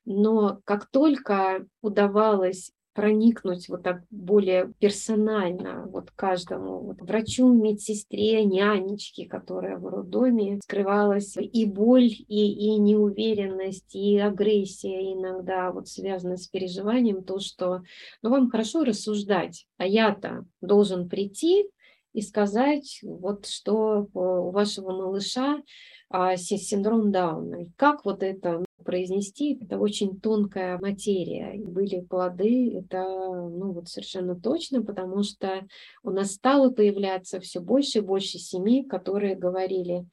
[0.06, 9.26] но как только удавалось проникнуть вот так более персонально вот каждому вот врачу, медсестре, нянечке,
[9.26, 16.48] которая в роддоме, скрывалась и боль, и, и неуверенность, и агрессия иногда вот связана с
[16.48, 17.84] переживанием, то, что
[18.22, 21.70] ну, вам хорошо рассуждать, а я-то должен прийти
[22.12, 25.62] и сказать, вот что у вашего малыша
[26.10, 27.64] а, синдром Дауна.
[27.64, 31.60] И как вот это произнести, это очень тонкая материя.
[31.63, 35.68] Были плоды, это ну, вот совершенно точно, потому что
[36.04, 40.06] у нас стало появляться все больше и больше семей, которые говорили,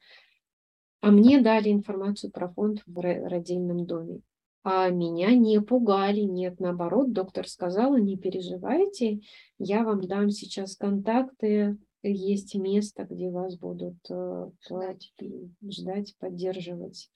[1.01, 4.21] а мне дали информацию про фонд в родильном доме.
[4.63, 9.21] А меня не пугали, нет, наоборот, доктор сказала, не переживайте,
[9.59, 15.13] я вам дам сейчас контакты есть место, где вас будут э, ждать,
[15.63, 17.09] ждать поддерживать.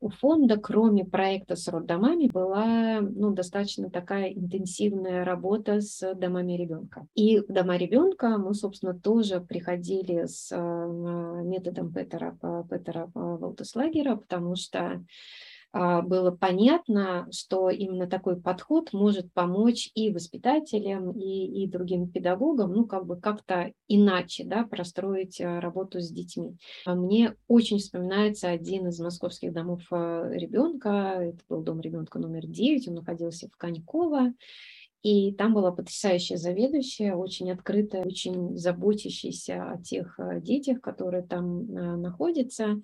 [0.00, 7.06] У фонда, кроме проекта с роддомами, была ну, достаточно такая интенсивная работа с домами ребенка.
[7.14, 12.36] И в дома ребенка мы, собственно, тоже приходили с э, методом Петера,
[12.68, 15.04] Петера Валтеслагера, потому что
[15.72, 22.84] было понятно, что именно такой подход может помочь и воспитателям, и, и другим педагогам, ну,
[22.84, 26.56] как бы как-то иначе, да, простроить а, работу с детьми.
[26.84, 32.88] А мне очень вспоминается один из московских домов ребенка, это был дом ребенка номер 9,
[32.88, 34.34] он находился в Коньково,
[35.02, 41.66] и там была потрясающая заведующая, очень открытая, очень заботящаяся о тех детях, которые там
[42.00, 42.80] находятся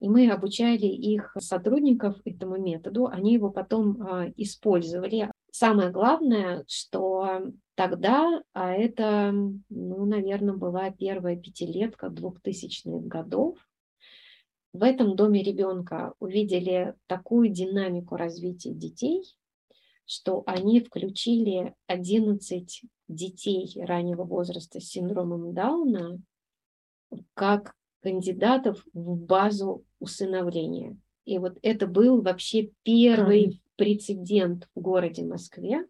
[0.00, 5.30] и мы обучали их сотрудников этому методу, они его потом а, использовали.
[5.50, 7.42] Самое главное, что
[7.74, 13.58] тогда, а это, ну, наверное, была первая пятилетка 2000-х годов,
[14.72, 19.24] в этом доме ребенка увидели такую динамику развития детей,
[20.04, 26.20] что они включили 11 детей раннего возраста с синдромом Дауна
[27.34, 30.96] как кандидатов в базу усыновления.
[31.24, 35.86] И вот это был вообще первый прецедент в городе Москве,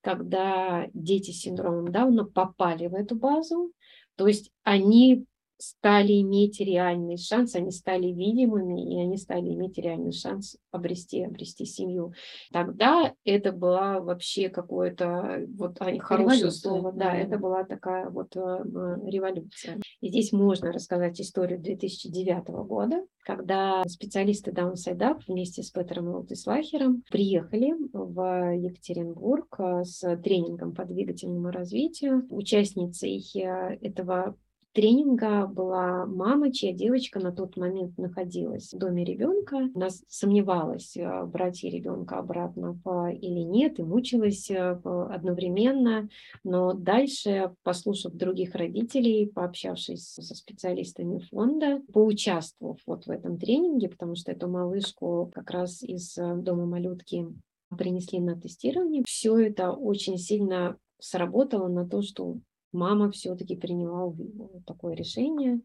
[0.00, 3.72] когда дети с синдромом Дауна попали в эту базу.
[4.16, 5.26] То есть они
[5.60, 11.64] стали иметь реальный шанс, они стали видимыми, и они стали иметь реальный шанс обрести, обрести
[11.64, 12.12] семью.
[12.52, 19.78] Тогда это была вообще какое-то, вот хорошее слово, да, это была такая вот э, революция.
[20.00, 27.02] И здесь можно рассказать историю 2009 года, когда специалисты Downside Up вместе с Петером Лотислахером
[27.10, 32.26] приехали в Екатеринбург э, с тренингом по двигательному развитию.
[32.30, 34.36] Участницей э, этого
[34.72, 39.68] тренинга была мама, чья девочка на тот момент находилась в доме ребенка.
[39.74, 42.78] Она сомневалась, э, брать ей ребенка обратно
[43.12, 46.08] или нет, и мучилась э, одновременно.
[46.44, 54.14] Но дальше, послушав других родителей, пообщавшись со специалистами фонда, поучаствовав вот в этом тренинге, потому
[54.14, 57.26] что эту малышку как раз из э, дома малютки
[57.76, 62.38] принесли на тестирование, все это очень сильно сработало на то, что
[62.72, 64.14] мама все-таки приняла
[64.66, 65.60] такое решение,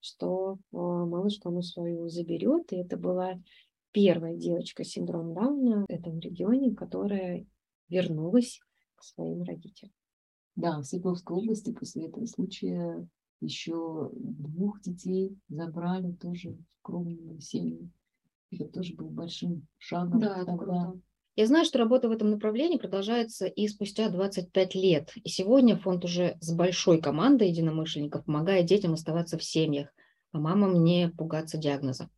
[0.00, 2.72] что а, малышку она свою заберет.
[2.72, 3.40] И это была
[3.92, 7.46] первая девочка с синдромом Дауна в этом регионе, которая
[7.88, 8.60] вернулась
[8.96, 9.92] к своим родителям.
[10.56, 13.08] Да, в Свердловской области после этого случая
[13.40, 17.90] еще двух детей забрали тоже в скромную семью.
[18.50, 20.20] Это тоже был большим шагом.
[20.20, 20.52] Да, тогда.
[20.52, 21.00] это круто.
[21.38, 25.12] Я знаю, что работа в этом направлении продолжается и спустя 25 лет.
[25.22, 29.86] И сегодня фонд уже с большой командой единомышленников помогает детям оставаться в семьях,
[30.32, 32.10] а мамам не пугаться диагноза.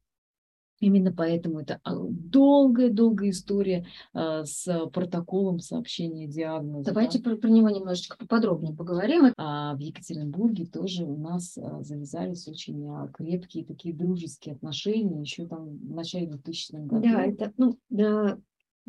[0.79, 6.87] Именно поэтому это долгая-долгая история а, с протоколом сообщения диагноза.
[6.87, 7.25] Давайте да?
[7.25, 9.35] про, про него немножечко поподробнее поговорим.
[9.37, 15.47] А в Екатеринбурге тоже у нас а, завязались очень а, крепкие такие дружеские отношения еще
[15.47, 17.03] там в начале 2000-х годов.
[17.03, 18.39] Да, это, ну, да,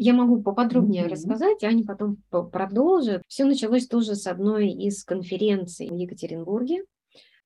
[0.03, 1.09] я могу поподробнее mm-hmm.
[1.09, 3.21] рассказать, Аня потом продолжит.
[3.27, 6.85] Все началось тоже с одной из конференций в Екатеринбурге,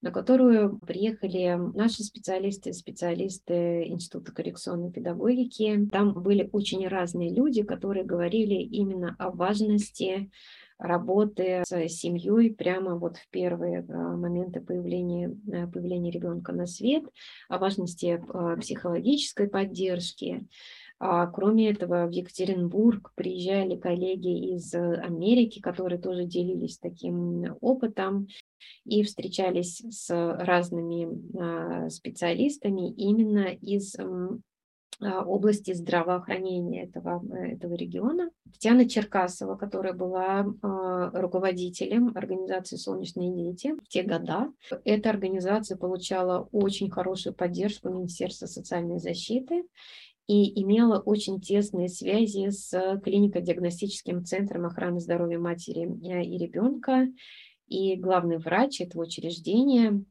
[0.01, 5.85] на которую приехали наши специалисты, специалисты Института коррекционной педагогики.
[5.91, 10.31] Там были очень разные люди, которые говорили именно о важности
[10.77, 17.05] работы с семьей прямо вот в первые а, моменты появления, э, появления ребенка на свет,
[17.47, 20.45] о важности а, психологической поддержки,
[20.99, 28.27] кроме этого, в Екатеринбург приезжали коллеги из Америки, которые тоже делились таким опытом
[28.85, 38.29] и встречались с разными а, специалистами именно из а, области здравоохранения этого, этого региона.
[38.53, 40.45] Татьяна Черкасова, которая была
[41.13, 44.53] руководителем организации «Солнечные дети» в те года.
[44.85, 49.65] Эта организация получала очень хорошую поддержку Министерства социальной защиты
[50.27, 52.71] и имела очень тесные связи с
[53.03, 57.07] клинико-диагностическим центром охраны здоровья матери э, и ребенка.
[57.67, 60.03] И главный врач этого учреждения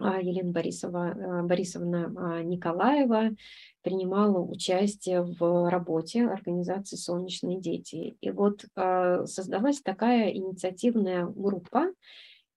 [0.00, 3.30] а, Елена Борисова, э, Борисовна а, Николаева
[3.82, 8.16] принимала участие в работе организации «Солнечные дети».
[8.20, 11.92] И вот а, создалась такая инициативная группа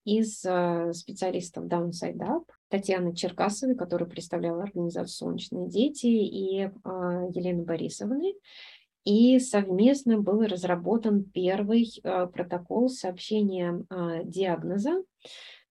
[0.04, 8.34] из специалистов Downside Up, Татьяны Черкасовой, которая представляла организацию «Солнечные дети», и а, Елены Борисовны.
[9.04, 15.04] И совместно был разработан первый а, протокол сообщения а, диагноза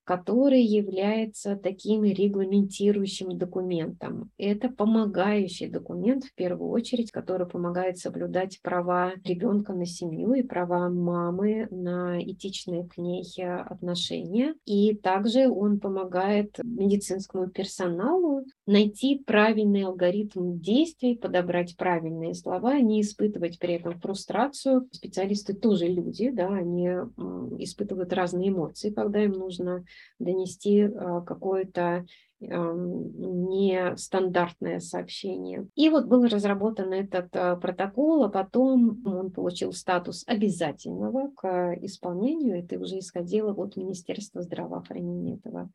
[0.03, 4.31] который является таким регламентирующим документом.
[4.37, 10.89] Это помогающий документ, в первую очередь, который помогает соблюдать права ребенка на семью и права
[10.89, 14.55] мамы на этичные к ней отношения.
[14.65, 23.59] И также он помогает медицинскому персоналу найти правильный алгоритм действий, подобрать правильные слова, не испытывать
[23.59, 24.87] при этом фрустрацию.
[24.91, 26.87] Специалисты тоже люди, да, они
[27.59, 29.85] испытывают разные эмоции, когда им нужно
[30.19, 32.05] донести а, какое-то
[32.45, 35.67] нестандартное сообщение.
[35.75, 42.59] И вот был разработан этот а, протокол, а потом он получил статус обязательного к исполнению.
[42.59, 45.69] Это уже исходило от Министерства здравоохранения этого,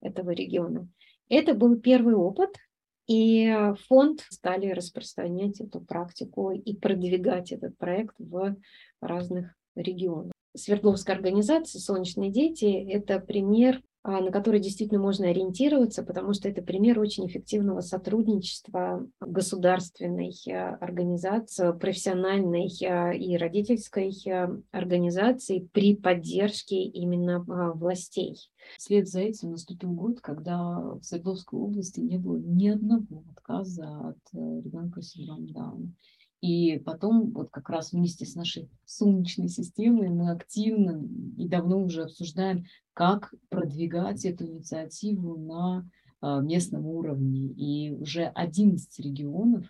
[0.00, 0.88] этого региона.
[1.30, 2.56] Это был первый опыт,
[3.06, 8.56] и фонд стали распространять эту практику и продвигать этот проект в
[9.00, 10.32] разных регионах.
[10.56, 16.98] Свердловская организация «Солнечные дети»– это пример на который действительно можно ориентироваться, потому что это пример
[16.98, 24.14] очень эффективного сотрудничества государственной а, организации, профессиональной а, и родительской
[24.70, 27.40] организации при поддержке именно
[27.74, 28.36] властей.
[28.78, 34.18] Вслед за этим наступил год, когда в Свердловской области не было ни одного отказа от
[34.32, 35.92] э, ребенка с синдромом Дауна.
[36.40, 42.04] И потом вот как раз вместе с нашей Солнечной системой мы активно и давно уже
[42.04, 42.64] обсуждаем,
[42.94, 45.88] как продвигать эту инициативу на
[46.20, 47.48] а, местном уровне.
[47.48, 49.66] И уже 11 регионов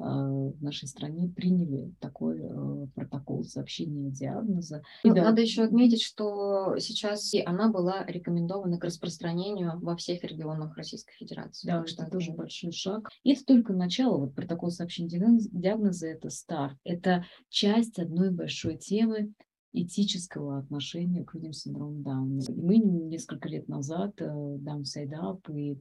[0.00, 4.82] в нашей стране приняли такой а, протокол сообщения диагноза.
[5.04, 5.24] Ну, да.
[5.24, 11.66] Надо еще отметить, что сейчас она была рекомендована к распространению во всех регионах Российской Федерации.
[11.68, 13.08] Да, это тоже большой шаг.
[13.24, 14.18] И это только начало.
[14.18, 15.10] Вот протокол сообщения
[15.52, 16.78] диагноза– это старт.
[16.84, 19.32] Это часть одной большой темы
[19.72, 22.42] этического отношения к людям с синдромом Дауна.
[22.48, 25.78] Мы несколько лет назад э, Down Side Up и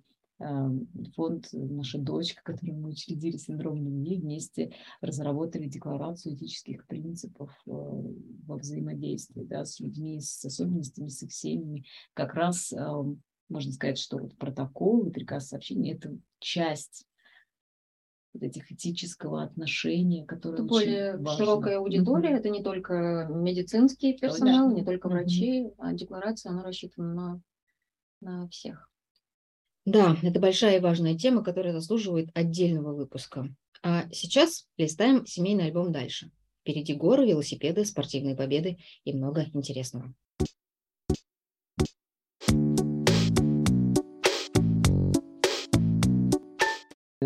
[1.15, 8.55] фонд «Наша дочка», который мы учредили синдром любви, вместе разработали декларацию этических принципов э, во
[8.55, 11.85] взаимодействии да, с людьми с особенностями, с их семьями.
[12.13, 17.05] Как раз эм, можно сказать, что вот протокол и приказ сообщения– это часть
[18.33, 21.45] вот этих этического отношения, которое это более важно.
[21.45, 22.39] широкая аудитория, mm-hmm.
[22.39, 24.75] это не только медицинский персонал, да.
[24.75, 25.75] не только врачи, mm-hmm.
[25.79, 27.41] а декларация, она рассчитана на,
[28.21, 28.88] на всех.
[29.89, 33.49] Да, это большая и важная тема, которая заслуживает отдельного выпуска.
[33.81, 36.29] А сейчас листаем семейный альбом дальше.
[36.61, 40.13] Впереди горы, велосипеды, спортивные победы и много интересного.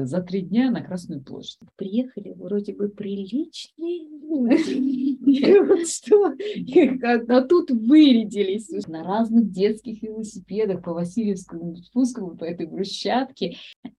[0.06, 1.60] За три дня на Красную площадь.
[1.76, 4.14] Приехали вроде бы приличные?
[7.30, 8.88] А тут вырядились.
[8.88, 13.58] На разных детских велосипедах по Васильевскому спуску, по этой брусчатке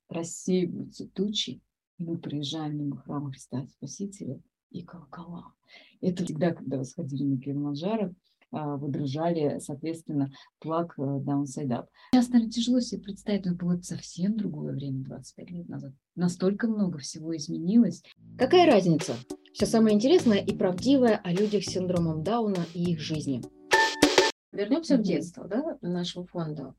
[0.08, 1.60] рассеиваются тучи.
[1.98, 4.40] И мы приезжаем мимо храма Христа Спасителя
[4.70, 5.52] и колокола.
[6.00, 8.12] Это всегда, когда восходили на Килиманджаро,
[8.54, 10.30] а, выдружали, соответственно,
[10.60, 11.86] плаг э, Downside Up.
[12.12, 15.92] Сейчас, наверное, тяжело себе представить, но было совсем другое время 25 лет назад.
[16.14, 18.02] Настолько много всего изменилось.
[18.38, 19.14] Какая разница?
[19.52, 23.42] Все самое интересное и правдивое о людях с синдромом Дауна и их жизни–
[24.54, 24.98] Вернемся mm-hmm.
[24.98, 26.74] в детство да, нашего фонда.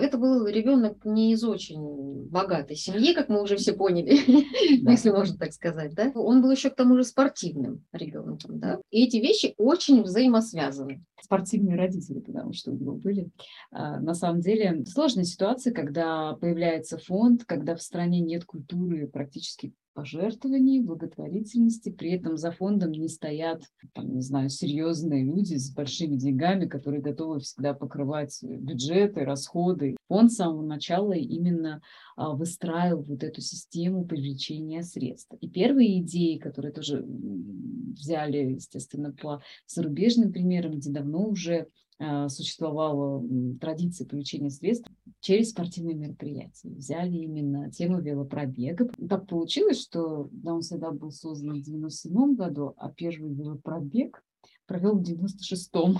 [0.00, 4.16] Это был ребенок не из очень богатой семьи, как мы уже все поняли,
[4.88, 5.94] если можно так сказать.
[5.94, 6.12] Да?
[6.14, 8.60] Он был еще к тому же спортивным ребенком.
[8.60, 8.78] Да?
[8.90, 11.04] И эти вещи очень взаимосвязаны.
[11.20, 13.30] Спортивные родители, потому что у него были.
[13.72, 19.72] А, на самом деле сложная ситуация, когда появляется фонд, когда в стране нет культуры практически
[19.96, 21.88] пожертвований, благотворительности.
[21.88, 23.62] При этом за фондом не стоят,
[23.94, 29.96] там, не знаю, серьезные люди с большими деньгами, которые готовы всегда покрывать бюджеты, расходы.
[30.08, 31.80] Фонд с самого начала именно
[32.14, 35.34] а, выстраивал вот эту систему привлечения средств.
[35.40, 41.68] И первые идеи, которые тоже взяли, естественно, по зарубежным примерам, где давно уже
[41.98, 43.24] а, существовала
[43.58, 44.90] традиция получения средств
[45.20, 46.68] через спортивные мероприятия.
[46.68, 48.88] Взяли именно тему велопробега.
[49.08, 54.22] Так получилось, что Даун всегда был создан в 1997 году, а первый велопробег
[54.66, 55.98] провел в 96-м,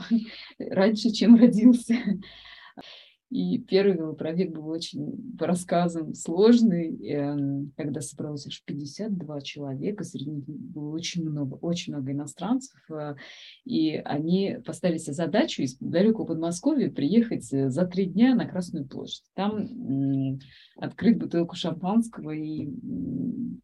[0.70, 1.94] раньше, чем родился.
[3.28, 10.30] И первый велопробег был очень, по рассказам, сложный, эм, когда собралось аж 52 человека, среди
[10.30, 13.16] них было очень много, очень много иностранцев, э,
[13.64, 18.86] и они поставили себе задачу из далекого Подмосковья приехать э, за три дня на Красную
[18.86, 19.24] площадь.
[19.34, 20.38] Там
[20.76, 22.68] открыть бутылку шампанского и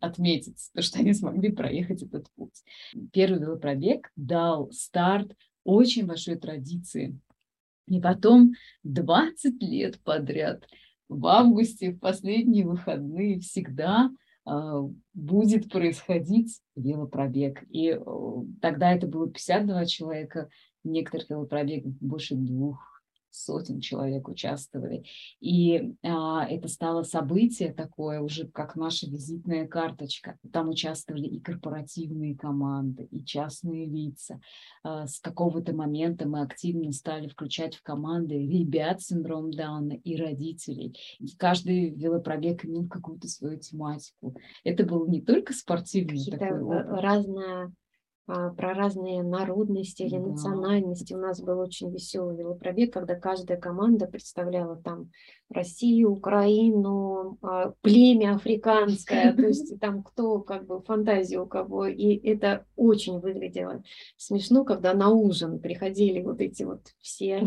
[0.00, 2.64] отметить, то, что они смогли проехать этот путь.
[3.12, 7.16] Первый велопробег дал старт очень большой традиции
[7.86, 8.52] и потом
[8.84, 10.64] 20 лет подряд
[11.08, 14.10] в августе, в последние выходные, всегда
[14.46, 14.50] э,
[15.14, 17.64] будет происходить велопробег.
[17.70, 18.00] И э,
[18.60, 20.48] тогда это было 52 человека,
[20.84, 22.91] некоторых велопробегов больше двух
[23.32, 25.04] сотен человек участвовали.
[25.40, 30.38] И а, это стало событие такое уже, как наша визитная карточка.
[30.52, 34.40] Там участвовали и корпоративные команды, и частные лица.
[34.84, 40.16] А, с какого-то момента мы активно стали включать в команды ребят с синдромом Дауна и
[40.16, 40.98] родителей.
[41.18, 44.36] И каждый велопробег имел какую-то свою тематику.
[44.64, 46.86] Это был не только спортивный такой опыт.
[47.00, 47.72] разная
[48.26, 51.12] про разные народности или национальности.
[51.12, 55.10] У нас был очень веселый велопробег, когда каждая команда представляла там
[55.50, 61.86] Россию, Украину, а, племя африканское, то есть там кто, как бы фантазия у кого.
[61.86, 63.82] И это очень выглядело
[64.16, 67.44] смешно, когда на ужин приходили вот эти вот все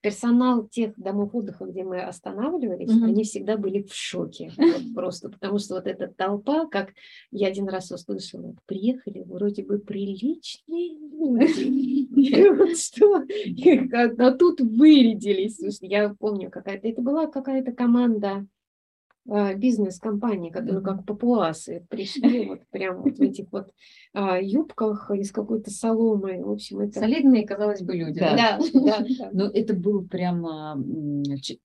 [0.00, 3.04] персонал тех домов отдыха, где мы останавливались, mm-hmm.
[3.04, 4.52] они всегда были в шоке.
[4.70, 6.92] Вот просто потому что вот эта толпа, как
[7.30, 12.74] я один раз услышала, приехали вроде бы приличные люди.
[12.76, 13.24] что?
[14.16, 15.58] А тут вырядились.
[15.80, 18.46] Я помню, какая-то это была какая-то команда
[19.56, 23.70] бизнес-компании, которые как папуасы пришли вот прямо вот в этих вот
[24.12, 26.42] а, юбках из какой-то соломы.
[26.44, 26.98] В общем, это...
[27.00, 28.18] Солидные, казалось бы, люди.
[28.18, 29.30] Да, да, да.
[29.32, 30.82] Но это было прямо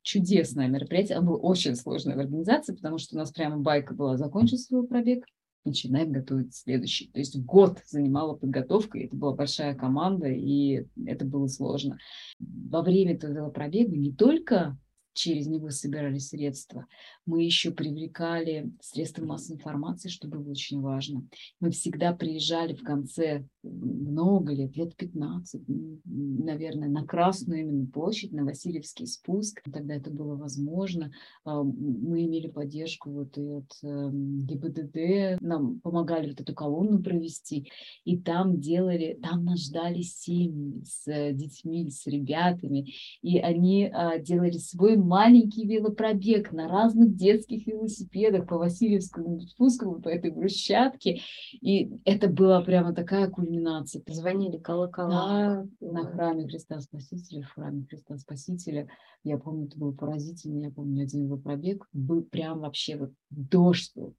[0.03, 1.18] чудесное мероприятие.
[1.18, 4.86] Оно было очень сложное в организации, потому что у нас прямо байка была закончить свой
[4.88, 5.26] пробег,
[5.63, 7.09] начинаем готовить следующий.
[7.09, 11.97] То есть год занимала подготовка, это была большая команда, и это было сложно.
[12.39, 14.78] Во время этого пробега не только
[15.16, 16.86] через него собирали средства.
[17.26, 21.28] Мы еще привлекали средства массовой информации, что было очень важно.
[21.59, 25.61] Мы всегда приезжали в конце много лет, лет 15,
[26.05, 29.61] наверное, на Красную именно площадь, на Васильевский спуск.
[29.72, 31.11] Тогда это было возможно.
[31.43, 37.72] А, мы имели поддержку вот и от эм, ГИБДД, нам помогали вот эту колонну провести,
[38.03, 44.20] и там делали, там нас ждали семьи с э, детьми, с ребятами, и они а,
[44.20, 51.22] делали свой маленький велопробег на разных детских велосипедах по Васильевскому спуску, по этой брусчатке.
[51.61, 54.03] И это была прямо такая кульминация.
[54.08, 55.66] Звонили колокола.
[55.80, 58.89] Да, на храме Христа Спасителя, в храме Христа Спасителя.
[59.24, 60.64] Я помню, это было поразительно.
[60.64, 64.16] Я помню, один велопробег был прям вообще вот дождь был.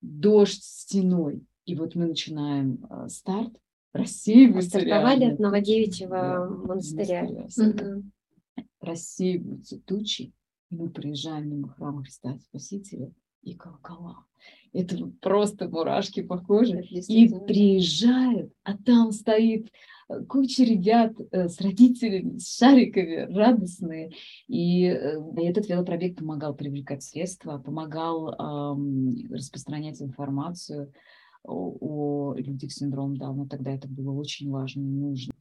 [0.00, 1.44] Дождь стеной.
[1.64, 3.52] И вот мы начинаем э, старт,
[3.92, 5.34] рассеивается Стартовали реально.
[5.34, 7.24] от Новодевичьего да, монастыря.
[7.24, 8.04] монастыря угу.
[8.80, 10.32] Рассеиваются тучи,
[10.70, 13.12] и мы приезжаем мимо храма Христа Спасителя
[13.42, 14.24] и колокола.
[14.72, 16.80] Это просто мурашки похожи.
[16.82, 19.68] И приезжают, а там стоит
[20.08, 24.12] э, куча ребят э, с родителями, с шариками, радостные.
[24.46, 30.92] И э, этот велопробег помогал привлекать средства, помогал эм, распространять информацию
[31.44, 33.48] о, о людях с синдромом Дауна.
[33.48, 35.32] Тогда это было очень важно и нужно.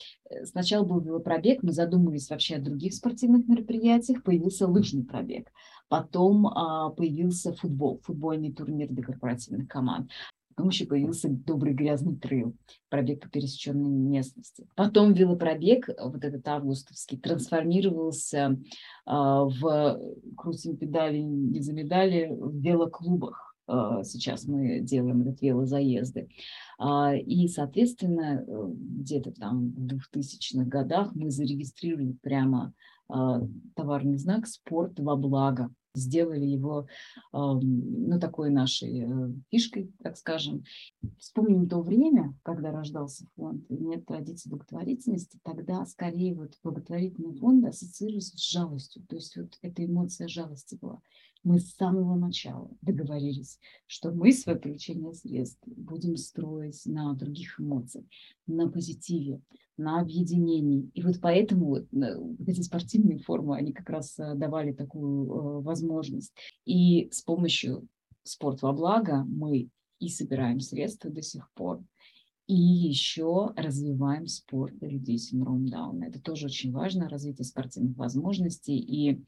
[0.44, 5.52] Сначала был велопробег, мы задумывались вообще о других спортивных мероприятиях, появился лыжный пробег.
[5.90, 10.12] Потом а, появился футбол, футбольный турнир для корпоративных команд.
[10.50, 12.56] Потом еще появился добрый грязный трейл,
[12.90, 14.68] пробег по пересеченной местности.
[14.76, 18.60] Потом велопробег, вот этот августовский, трансформировался
[19.06, 20.00] а, в
[20.36, 26.30] крутим педали, не за медали, в велоклубах а, сейчас мы делаем этот велозаезды.
[27.26, 32.72] И, соответственно, э, где-то там в 2000-х годах мы зарегистрировали прямо
[33.08, 36.88] товарный знак «Спорт во благо» сделали его
[37.34, 40.64] ну, такой нашей э, фишкой, так скажем.
[41.20, 47.66] Вспомним то время, когда рождался фонд, и нет традиции благотворительности, тогда скорее вот благотворительный фонд
[47.66, 49.04] ассоциируется с жалостью.
[49.08, 51.02] То есть вот эта эмоция жалости была
[51.48, 58.06] мы с самого начала договорились, что мы свое привлечение средств будем строить на других эмоциях,
[58.48, 59.42] на позитиве,
[59.78, 60.92] на объединении.
[60.94, 65.62] И вот поэтому вот, э, эти спортивные формы, они как раз э, давали такую э,
[65.62, 66.34] возможность.
[66.66, 67.88] И с помощью
[68.24, 69.70] «Спорт во благо» мы
[70.00, 71.82] и собираем средства до сих пор,
[72.48, 76.06] и еще развиваем спорт для людей с синдромом Дауна.
[76.06, 78.78] Это тоже очень важно, развитие спортивных возможностей.
[78.78, 79.22] И...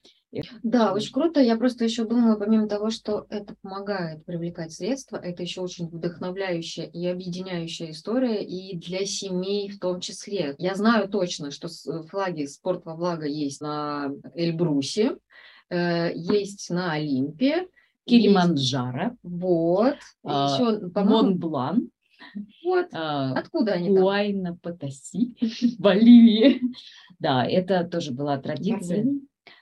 [0.63, 1.41] Да, очень круто.
[1.41, 6.86] Я просто еще думаю, помимо того, что это помогает привлекать средства, это еще очень вдохновляющая
[6.86, 10.55] и объединяющая история и для семей в том числе.
[10.57, 11.67] Я знаю точно, что
[12.07, 15.17] флаги «Спорт во благо» есть на Эльбрусе,
[15.70, 17.67] э, есть на Олимпе,
[18.05, 19.17] Килиманджаро.
[19.24, 19.95] Вот.
[20.24, 21.89] А, еще, Монблан.
[22.63, 22.88] Вот.
[22.93, 24.03] А, Откуда они там?
[24.03, 25.36] Уайна Потаси,
[25.80, 26.59] Боливия.
[27.20, 29.05] Да, это тоже была традиция.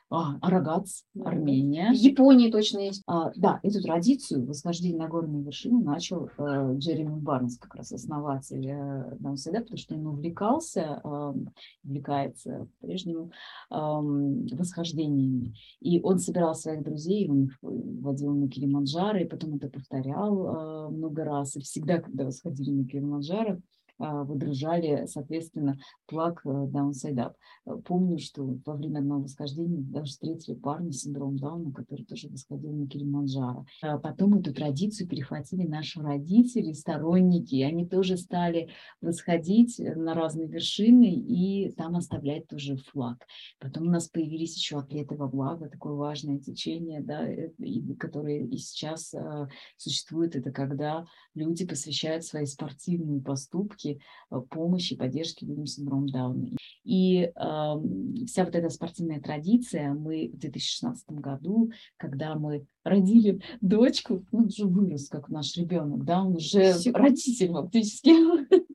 [0.10, 1.92] А, Арагац, Армения.
[1.92, 3.04] В Японии точно есть.
[3.08, 8.66] А, да, эту традицию восхождения на горные вершины начал э, Джереми Барнс, как раз основатель
[8.70, 11.34] э, Даунседа, потому что он увлекался, э,
[11.84, 13.32] увлекается по-прежнему
[13.70, 15.56] э, восхождениями.
[15.82, 20.90] И он собирал своих друзей, он их водил на Килиманджаро, и потом это повторял э,
[20.90, 21.58] много раз.
[21.58, 23.58] И всегда, когда восходили на Килиманджаро,
[24.00, 27.34] а, выдружали, соответственно, флаг э, Downside Up.
[27.66, 32.30] Э, помню, что во время одного восхождения даже встретили парня с синдромом Дауна, который тоже
[32.30, 33.66] восходил на Килиманджаро.
[33.82, 38.70] А потом эту традицию перехватили наши родители, сторонники, и они тоже стали
[39.02, 43.26] восходить на разные вершины и там оставлять тоже флаг.
[43.60, 47.50] Потом у нас появились еще атлеты во благо, такое важное течение, да, э,
[48.00, 49.16] которое и сейчас
[49.76, 56.10] существует, это когда люди посвящают свои спортивные поступки поддержки, э, помощи, поддержки людям с синдромом
[56.10, 56.50] Дауна.
[56.84, 57.32] И э,
[58.26, 64.66] вся вот эта спортивная традиция, мы в 2016 году, когда мы родили дочку, он уже
[64.66, 66.92] вырос, как наш ребенок, да, он уже Все.
[66.92, 68.12] родитель фактически.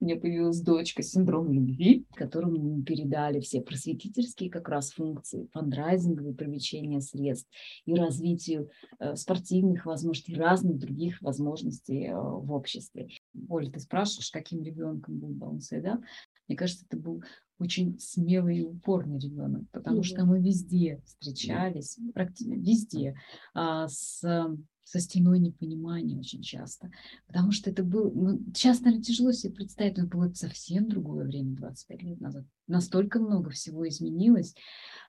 [0.00, 5.48] у меня появилась дочка с синдромом любви, которому мы передали все просветительские как раз функции,
[5.52, 7.50] фандрайзинговые привлечение средств
[7.84, 13.08] и развитию э, спортивных возможностей, разных других возможностей э, в обществе.
[13.48, 16.00] Оля, ты спрашиваешь, каким ребенком был Баунсей, да?
[16.48, 17.22] Мне кажется, это был
[17.58, 20.04] очень смелый и упорный ребенок, потому mm-hmm.
[20.04, 23.20] что мы везде встречались, практически везде,
[23.54, 24.22] а, с
[24.90, 26.90] со стеной непонимания очень часто.
[27.28, 28.10] Потому что это был...
[28.10, 32.44] Ну, сейчас, наверное, тяжело себе представить, но было совсем другое время, 25 лет назад.
[32.66, 34.52] Настолько много всего изменилось,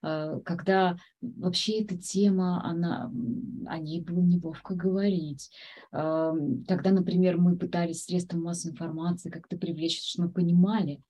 [0.03, 3.11] а, когда вообще эта тема, она,
[3.65, 5.49] о ней было неловко говорить.
[5.91, 6.31] А,
[6.67, 11.01] когда, например, мы пытались средством массовой информации как-то привлечь, что мы понимали,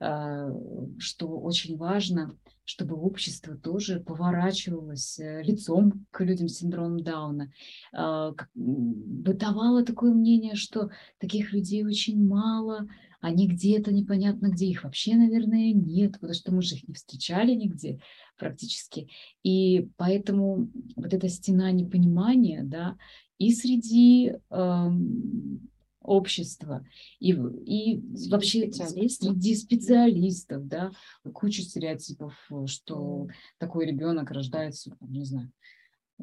[0.00, 2.34] что очень важно,
[2.70, 7.52] чтобы общество тоже поворачивалось э, лицом к людям с синдромом Дауна.
[7.92, 12.88] А, бытовало такое мнение, что таких людей очень мало,
[13.20, 17.54] они где-то непонятно где, их вообще, наверное, нет, потому что мы же их не встречали
[17.54, 18.00] нигде
[18.38, 19.10] практически.
[19.42, 22.96] И поэтому вот эта стена непонимания, да,
[23.38, 24.36] и среди
[26.02, 26.86] общества
[27.18, 29.28] и, и вообще специалистов.
[29.28, 30.90] среди специалистов, да,
[31.32, 32.34] куча стереотипов,
[32.66, 33.28] что
[33.58, 35.52] такой ребенок рождается, не знаю,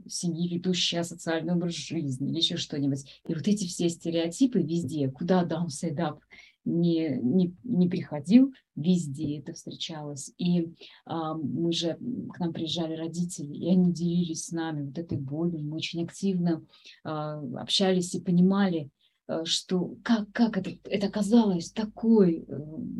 [0.07, 3.21] семьи, ведущая социальный образ жизни или еще что-нибудь.
[3.27, 6.19] И вот эти все стереотипы везде, куда даунсайдап
[6.65, 10.33] не, не, не приходил, везде это встречалось.
[10.37, 10.73] И
[11.05, 11.97] а, мы же,
[12.33, 15.63] к нам приезжали родители, и они делились с нами вот этой болью.
[15.63, 16.63] Мы очень активно
[17.03, 18.96] а, общались и понимали, Э,
[19.45, 22.53] что как, как это, это казалось такой э,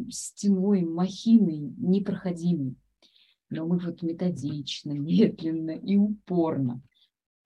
[0.09, 2.75] стеной, махиной непроходимой.
[3.49, 6.81] Но мы вот методично, медленно и упорно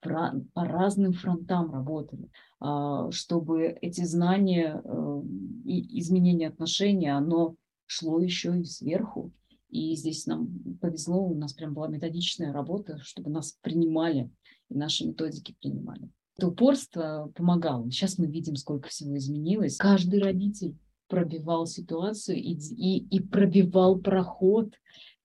[0.02, 2.28] по разным фронтам работали,
[2.58, 5.22] а, чтобы эти знания э,
[5.64, 7.54] и изменение отношений, оно
[7.86, 9.32] шло еще и сверху.
[9.68, 10.48] И здесь нам
[10.80, 14.28] повезло, у нас прям была методичная работа, чтобы нас принимали,
[14.68, 16.10] и наши методики принимали.
[16.36, 17.90] Это упорство помогало.
[17.90, 19.76] Сейчас мы видим, сколько всего изменилось.
[19.76, 20.76] Каждый родитель
[21.08, 24.74] пробивал ситуацию и, и, и пробивал проход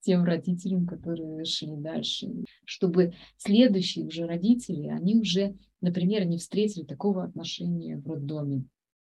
[0.01, 2.29] тем родителям, которые шли дальше,
[2.65, 8.65] чтобы следующие уже родители, они уже, например, не встретили такого отношения в роддоме.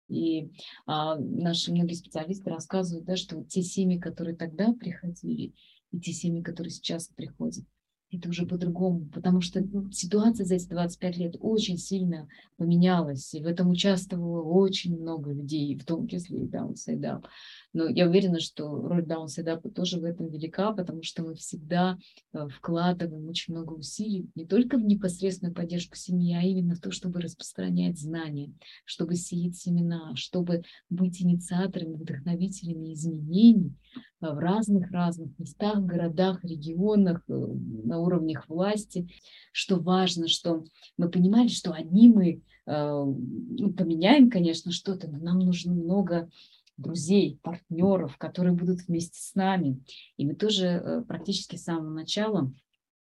[0.10, 0.52] И
[0.86, 5.54] а, наши многие специалисты рассказывают, да, что те семьи, которые тогда приходили,
[5.92, 7.64] и те семьи, которые сейчас приходят,
[8.12, 13.42] это уже по-другому, потому что ну, ситуация за эти 25 лет очень сильно поменялась, и
[13.42, 17.28] в этом участвовало очень много людей, в том числе и даунсайдап.
[17.74, 21.98] Но я уверена, что роль даунсайдапа тоже в этом велика, потому что мы всегда
[22.34, 26.92] э, вкладываем очень много усилий не только в непосредственную поддержку семьи, а именно в то,
[26.92, 28.54] чтобы распространять знания,
[28.84, 33.74] чтобы сеять семена, чтобы быть инициаторами, вдохновителями изменений
[34.22, 39.10] в разных-разных местах, городах, регионах, э, на уровнях власти.
[39.52, 40.64] Что важно, что
[40.98, 46.30] мы понимали, что одни мы ну, поменяем, конечно, что-то, но нам нужно много
[46.78, 49.82] друзей, партнеров, которые будут вместе с нами.
[50.18, 52.54] И мы тоже э, практически с самого начала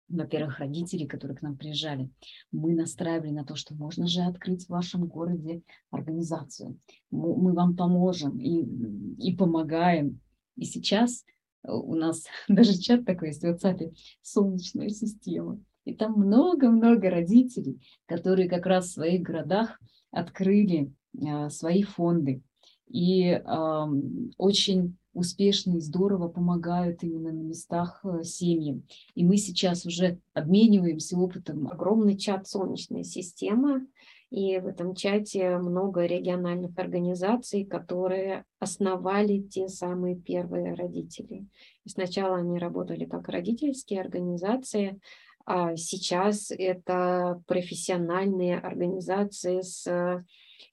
[0.09, 2.09] во-первых, родители, которые к нам приезжали,
[2.51, 6.79] мы настраивали на то, что можно же открыть в вашем городе организацию.
[7.11, 8.65] Мы вам поможем и,
[9.19, 10.19] и помогаем.
[10.59, 11.23] И сейчас
[11.63, 15.59] э, у нас даже чат такой есть в WhatsApp «Солнечная система».
[15.85, 19.79] И там много-много родителей, которые как раз в своих городах
[20.11, 20.93] открыли
[21.25, 22.43] а, свои фонды,
[22.87, 23.85] и э,
[24.37, 28.83] очень успешно и здорово помогают именно на местах э, семьям.
[29.15, 31.67] И мы сейчас уже обмениваемся опытом.
[31.67, 33.85] Огромный чат «Солнечная система»,
[34.29, 41.47] и в этом чате много региональных организаций, которые основали те самые первые родители.
[41.83, 44.99] И сначала они работали как родительские организации,
[45.45, 50.23] а сейчас это профессиональные организации с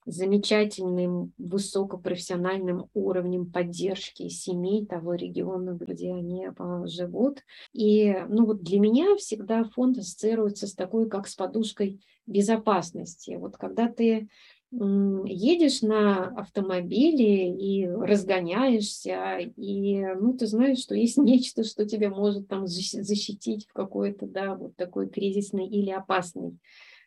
[0.05, 7.43] замечательным высокопрофессиональным уровнем поддержки семей того региона, где они а, живут.
[7.73, 13.37] И ну вот для меня всегда фонд ассоциируется с такой, как с подушкой безопасности.
[13.39, 14.29] Вот когда ты
[14.71, 22.47] едешь на автомобиле и разгоняешься, и ну, ты знаешь, что есть нечто, что тебя может
[22.47, 26.57] там защитить в какой-то, да, вот такой кризисный или опасный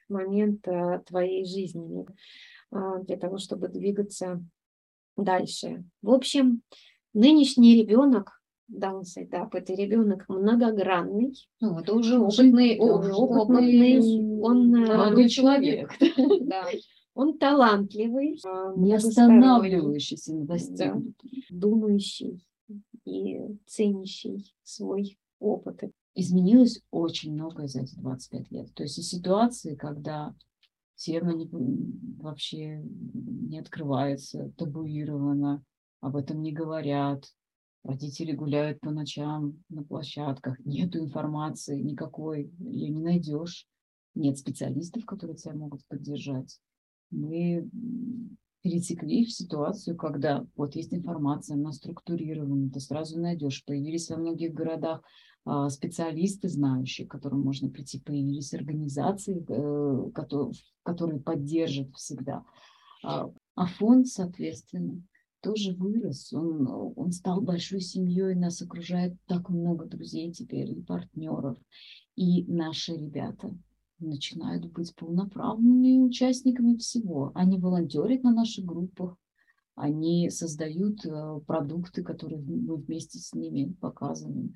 [0.08, 2.06] момент а, твоей жизни.
[2.72, 4.42] А, для того, чтобы двигаться
[5.16, 5.84] дальше.
[6.02, 6.62] В общем,
[7.12, 11.34] нынешний ребенок даунсайдап, это ребенок многогранный.
[11.60, 13.98] Ну, это уже опытный, уже опытный,
[14.40, 15.92] он э, молодой человек.
[16.42, 16.66] Да.
[17.14, 21.02] Он талантливый, а, не останавливающийся на да,
[21.50, 22.46] думающий
[23.04, 25.82] и ценящий свой опыт.
[26.14, 28.74] Изменилось очень многое за эти 25 лет.
[28.74, 30.34] То есть и ситуации, когда
[31.00, 31.48] тема не,
[32.18, 35.64] вообще не открывается, табуирована,
[36.00, 37.24] об этом не говорят,
[37.82, 43.66] родители гуляют по ночам на площадках, нету информации никакой, ее не найдешь,
[44.14, 46.60] нет специалистов, которые тебя могут поддержать.
[47.10, 47.68] Мы
[48.62, 53.64] перетекли в ситуацию, когда вот есть информация, она структурирована, ты сразу найдешь.
[53.64, 55.02] Появились во многих городах
[55.70, 60.10] специалисты, знающие, к которым можно прийти, появились организации, э,
[60.82, 62.44] которые поддержат всегда.
[63.02, 65.02] А, а фонд, соответственно,
[65.40, 66.32] тоже вырос.
[66.32, 71.58] Он, он стал большой семьей, нас окружает так много друзей теперь и партнеров.
[72.16, 73.56] И наши ребята
[73.98, 77.32] начинают быть полноправными участниками всего.
[77.34, 79.16] Они волонтерят на наших группах,
[79.74, 84.54] они создают э, продукты, которые мы вместе с ними показываем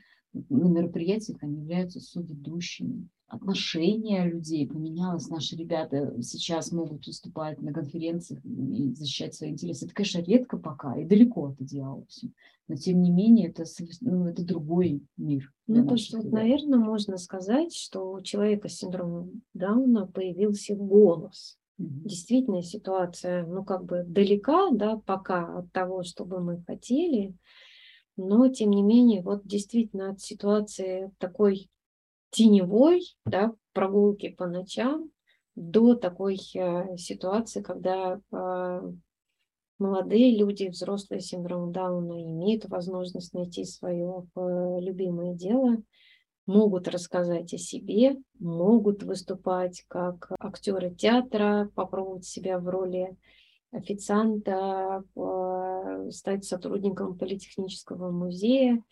[0.49, 3.09] на мероприятиях они являются соведущими.
[3.27, 5.29] Отношение людей поменялось.
[5.29, 9.87] Наши ребята сейчас могут выступать на конференциях и защищать свои интересы.
[9.87, 12.29] Это, конечно, редко пока и далеко от идеала все.
[12.69, 13.65] Но, тем не менее, это,
[14.01, 15.53] ну, это другой мир.
[15.67, 21.59] Ну, то есть, вот, наверное, можно сказать, что у человека с синдромом Дауна появился голос.
[21.81, 22.03] Mm-hmm.
[22.05, 27.35] Действительно, ситуация, ну, как бы далека, да, пока от того, что бы мы хотели,
[28.17, 31.69] но тем не менее, вот действительно от ситуации такой
[32.31, 35.11] теневой, да, прогулки по ночам,
[35.57, 38.93] до такой э, ситуации, когда э,
[39.79, 44.41] молодые люди, взрослые с синдромом Дауна имеют возможность найти свое э,
[44.81, 45.77] любимое дело,
[46.47, 53.17] могут рассказать о себе, могут выступать как актеры театра, попробовать себя в роли
[53.75, 55.03] официанта,
[56.11, 58.83] стать сотрудником политехнического музея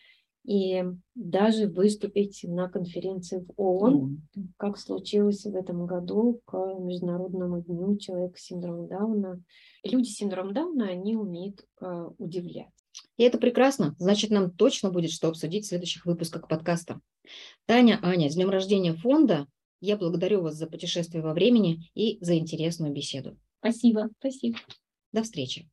[0.45, 4.22] и даже выступить на конференции в ООН,
[4.57, 9.43] как случилось в этом году к Международному дню человека с синдромом Дауна.
[9.85, 12.72] Люди с синдромом Дауна, они умеют э, удивлять.
[13.16, 13.95] И это прекрасно.
[13.99, 17.01] Значит, нам точно будет что обсудить в следующих выпусках подкаста.
[17.66, 19.47] Таня, Аня, с днем рождения фонда.
[19.80, 23.37] Я благодарю вас за путешествие во времени и за интересную беседу.
[23.63, 24.11] Спасибо.
[24.19, 24.59] Спасибо.
[25.13, 25.69] До встречи.